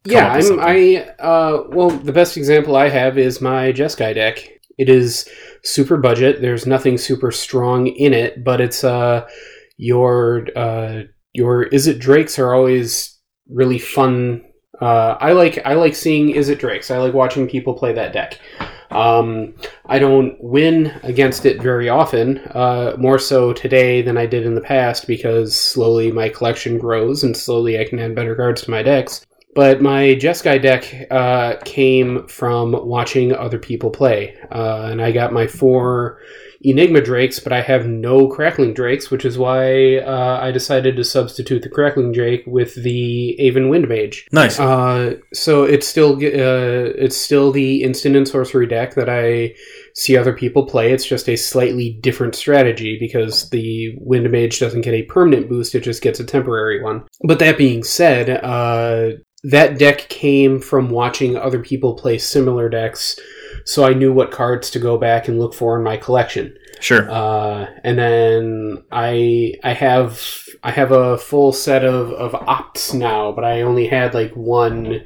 [0.05, 0.59] Yeah, I'm.
[0.59, 4.47] I uh, well, the best example I have is my Jeskai deck.
[4.77, 5.27] It is
[5.63, 6.41] super budget.
[6.41, 9.27] There's nothing super strong in it, but it's uh
[9.75, 11.03] your uh
[11.33, 13.17] your Izzet Drakes are always
[13.49, 14.43] really fun.
[14.79, 16.91] Uh, I like I like seeing Izzet Drakes.
[16.91, 18.39] I like watching people play that deck.
[18.91, 19.53] Um,
[19.87, 24.55] I don't win against it very often, uh, more so today than I did in
[24.55, 28.71] the past because slowly my collection grows and slowly I can add better cards to
[28.71, 29.25] my decks.
[29.55, 35.33] But my Jeskai deck uh, came from watching other people play, uh, and I got
[35.33, 36.19] my four
[36.61, 41.03] Enigma Drakes, but I have no Crackling Drakes, which is why uh, I decided to
[41.03, 44.27] substitute the Crackling Drake with the Aven Wind Mage.
[44.31, 44.59] Nice.
[44.59, 49.55] Uh, so it's still uh, it's still the instant and sorcery deck that I
[49.93, 50.91] see other people play.
[50.91, 55.75] It's just a slightly different strategy because the Wind Mage doesn't get a permanent boost;
[55.75, 57.03] it just gets a temporary one.
[57.23, 63.19] But that being said, uh, that deck came from watching other people play similar decks
[63.67, 66.57] so I knew what cards to go back and look for in my collection.
[66.79, 67.09] Sure.
[67.09, 70.23] Uh, and then I I have
[70.63, 75.03] I have a full set of of opts now, but I only had like one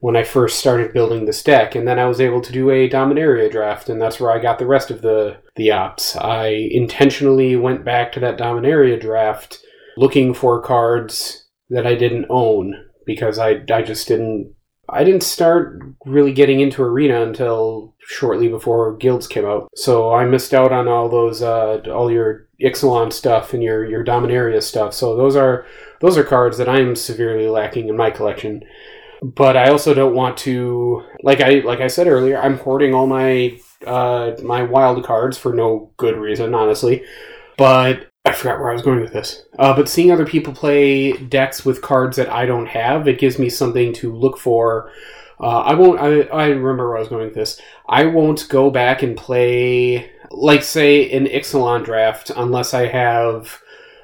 [0.00, 2.90] when I first started building this deck, and then I was able to do a
[2.90, 6.14] Dominaria draft, and that's where I got the rest of the the opts.
[6.22, 9.60] I intentionally went back to that Dominaria draft
[9.96, 12.74] looking for cards that I didn't own
[13.06, 14.54] because I I just didn't
[14.88, 19.70] I didn't start really getting into Arena until shortly before Guilds came out.
[19.74, 24.04] So I missed out on all those, uh, all your Ixalan stuff and your, your
[24.04, 24.94] Dominaria stuff.
[24.94, 25.66] So those are,
[26.00, 28.62] those are cards that I'm severely lacking in my collection.
[29.22, 33.06] But I also don't want to, like I, like I said earlier, I'm hoarding all
[33.06, 37.04] my, uh, my wild cards for no good reason, honestly.
[37.56, 39.44] But I forgot where I was going with this.
[39.58, 43.38] Uh, but seeing other people play decks with cards that I don't have, it gives
[43.38, 44.90] me something to look for.
[45.38, 46.00] Uh, I won't.
[46.00, 47.60] I, I remember where I was going with this.
[47.86, 53.60] I won't go back and play, like, say, an Ixalan draft unless I have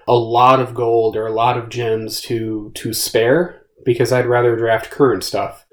[0.06, 4.54] a lot of gold or a lot of gems to to spare, because I'd rather
[4.54, 5.64] draft current stuff.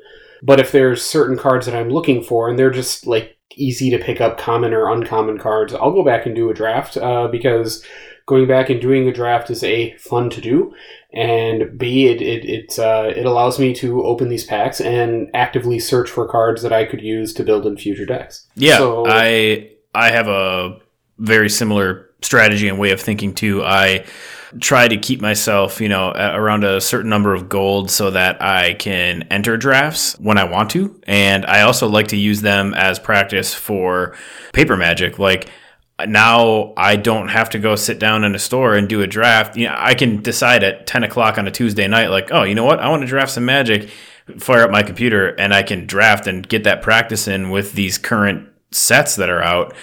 [0.41, 3.97] But if there's certain cards that I'm looking for and they're just like easy to
[3.97, 7.83] pick up common or uncommon cards, I'll go back and do a draft uh, because
[8.27, 10.73] going back and doing a draft is a fun to do,
[11.11, 15.79] and b it it it, uh, it allows me to open these packs and actively
[15.79, 18.45] search for cards that I could use to build in future decks.
[18.55, 20.77] Yeah, So- I I have a
[21.17, 23.63] very similar strategy and way of thinking too.
[23.63, 24.05] I
[24.59, 28.73] try to keep myself, you know, around a certain number of gold so that I
[28.75, 32.99] can enter drafts when I want to, and I also like to use them as
[32.99, 34.15] practice for
[34.53, 35.17] paper magic.
[35.19, 35.49] Like
[36.05, 39.57] now I don't have to go sit down in a store and do a draft.
[39.57, 42.53] You know, I can decide at 10 o'clock on a Tuesday night, like, oh, you
[42.53, 42.79] know what?
[42.79, 43.89] I want to draft some magic,
[44.37, 47.97] fire up my computer, and I can draft and get that practice in with these
[47.97, 49.73] current sets that are out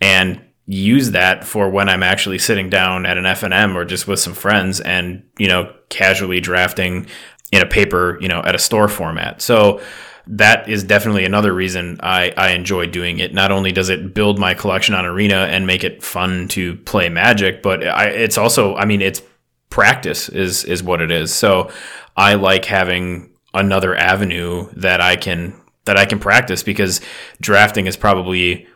[0.00, 4.20] and use that for when I'm actually sitting down at an FNM or just with
[4.20, 7.06] some friends and, you know, casually drafting
[7.52, 9.42] in a paper, you know, at a store format.
[9.42, 9.80] So
[10.26, 13.34] that is definitely another reason I, I enjoy doing it.
[13.34, 17.08] Not only does it build my collection on Arena and make it fun to play
[17.08, 19.22] Magic, but I, it's also, I mean, it's
[19.70, 21.34] practice is is what it is.
[21.34, 21.70] So
[22.16, 27.00] I like having another avenue that I can that I can practice because
[27.40, 28.66] drafting is probably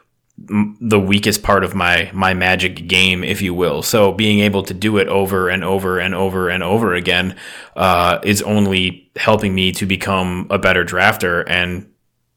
[0.47, 3.83] the weakest part of my my magic game if you will.
[3.83, 7.37] So being able to do it over and over and over and over again
[7.77, 11.91] uh, is only helping me to become a better drafter and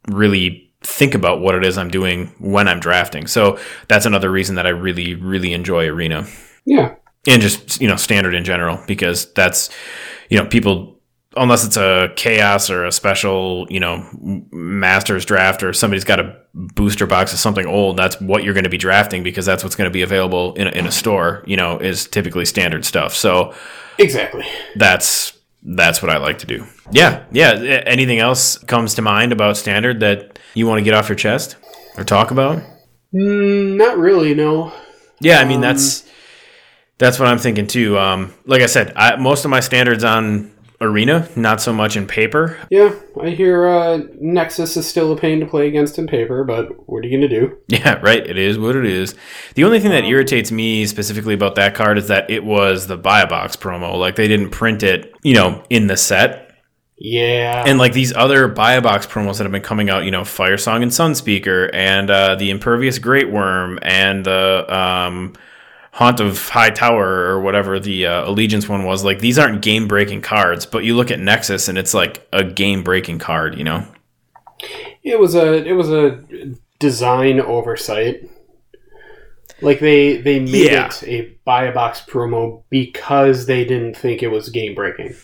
[0.08, 3.28] really think about what it is i'm doing when i'm drafting.
[3.28, 6.28] So that's another reason that i really really enjoy arena.
[6.66, 6.95] Yeah,
[7.28, 9.70] and just you know standard in general because that's
[10.30, 11.01] you know people
[11.38, 14.06] unless it's a chaos or a special you know
[14.52, 18.66] masters draft or somebody's got a booster box of something old that's what you're going
[18.66, 21.44] to be drafting because that's what's going to be available in a, in a store
[21.48, 23.54] you know is typically standard stuff so
[23.98, 24.46] exactly.
[24.76, 27.54] that's that's what I like to do yeah yeah
[27.86, 31.56] anything else comes to mind about standard that you want to get off your chest
[31.98, 32.62] or talk about
[33.14, 34.34] Mm, not really.
[34.34, 34.74] No.
[35.20, 36.10] Yeah, I mean Um, that's
[36.98, 37.98] that's what I'm thinking too.
[37.98, 40.51] Um, like I said, I, most of my standards on
[40.82, 42.58] Arena, not so much in paper.
[42.70, 46.90] Yeah, I hear uh, Nexus is still a pain to play against in paper, but
[46.90, 47.58] what are you gonna do?
[47.68, 48.26] Yeah, right.
[48.26, 49.16] It is what it is.
[49.56, 52.98] The only thing that irritates me specifically about that card is that it was the
[52.98, 53.98] buy a box promo.
[53.98, 56.52] Like they didn't print it, you know, in the set.
[56.98, 57.64] Yeah.
[57.66, 60.24] And like these other buy a box promos that have been coming out, you know,
[60.24, 65.34] Fire Song and Sunspeaker and uh, the Impervious Greatwurm and the um,
[65.94, 69.04] Haunt of High Tower or whatever the uh, Allegiance one was.
[69.04, 72.44] Like these aren't game breaking cards, but you look at Nexus and it's like a
[72.44, 73.86] game breaking card, you know?
[75.04, 76.24] It was a it was a
[76.80, 78.30] design oversight.
[79.62, 80.88] Like they they made Yeah.
[80.88, 85.16] it a buy a box promo because they didn't think it was game breaking.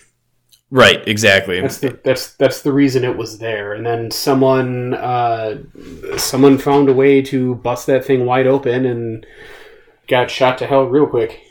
[0.70, 1.62] Right, exactly.
[1.62, 3.74] That's the that's that's the reason it was there.
[3.74, 5.60] And then someone uh,
[6.18, 9.26] someone found a way to bust that thing wide open and
[10.08, 11.42] got shot to hell real quick.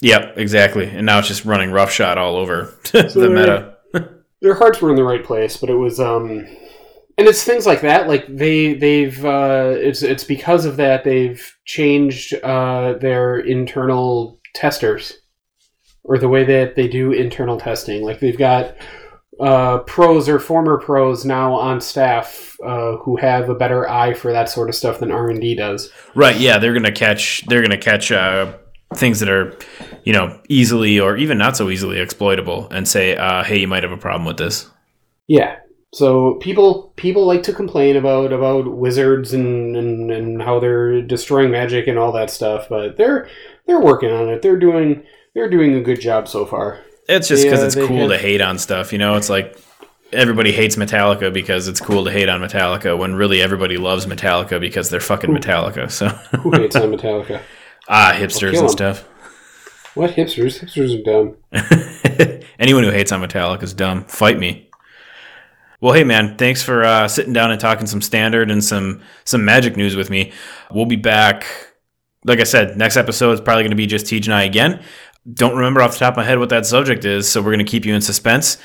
[0.00, 0.86] Yep, exactly.
[0.88, 3.76] And now it's just running roughshod all over the So, meta.
[4.42, 6.46] their hearts were in the right place, but it was um
[7.18, 11.56] and it's things like that like they they've uh it's it's because of that they've
[11.64, 15.14] changed uh their internal testers
[16.04, 18.76] or the way that they do internal testing like they've got
[19.40, 24.32] uh pros or former pros now on staff uh who have a better eye for
[24.32, 28.10] that sort of stuff than R&D does Right, yeah, they're gonna catch they're gonna catch
[28.10, 28.54] uh,
[28.94, 29.54] things that are,
[30.04, 33.82] you know, easily or even not so easily exploitable, and say, uh, "Hey, you might
[33.82, 34.70] have a problem with this."
[35.28, 35.56] Yeah.
[35.92, 41.50] So people people like to complain about about wizards and, and, and how they're destroying
[41.50, 43.28] magic and all that stuff, but they're
[43.66, 44.40] they're working on it.
[44.40, 46.80] They're doing they're doing a good job so far.
[47.08, 49.14] It's just because it's cool have- to hate on stuff, you know.
[49.16, 49.58] It's like
[50.12, 54.60] everybody hates Metallica because it's cool to hate on Metallica, when really everybody loves Metallica
[54.60, 55.90] because they're fucking Metallica.
[55.90, 56.08] So
[56.40, 57.40] Who hates on Metallica?
[57.88, 59.02] ah, hipsters and stuff.
[59.94, 60.60] What hipsters?
[60.62, 62.42] Hipsters are dumb.
[62.58, 64.04] Anyone who hates on Metallica is dumb.
[64.04, 64.68] Fight me.
[65.80, 69.44] Well, hey man, thanks for uh, sitting down and talking some standard and some some
[69.44, 70.32] magic news with me.
[70.70, 71.46] We'll be back.
[72.24, 74.82] Like I said, next episode is probably going to be just Teach and I again.
[75.32, 77.64] Don't remember off the top of my head what that subject is, so we're going
[77.64, 78.58] to keep you in suspense.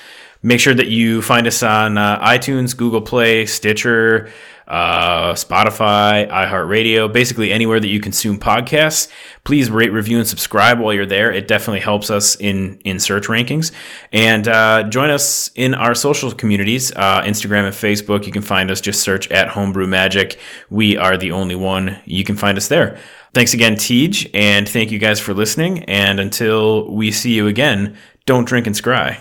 [0.44, 4.32] Make sure that you find us on uh, iTunes, Google Play, Stitcher,
[4.68, 9.12] uh, Spotify, iHeartRadio, basically anywhere that you consume podcasts.
[9.44, 11.32] Please rate, review, and subscribe while you're there.
[11.32, 13.72] It definitely helps us in in search rankings.
[14.14, 18.26] And uh, join us in our social communities, uh, Instagram and Facebook.
[18.26, 18.82] You can find us.
[18.82, 20.40] Just search at Homebrew Magic.
[20.70, 22.00] We are the only one.
[22.06, 22.98] You can find us there.
[23.34, 25.86] Thanks again, Tej, and thank you guys for listening.
[25.86, 29.20] And until we see you again, don't drink and scry.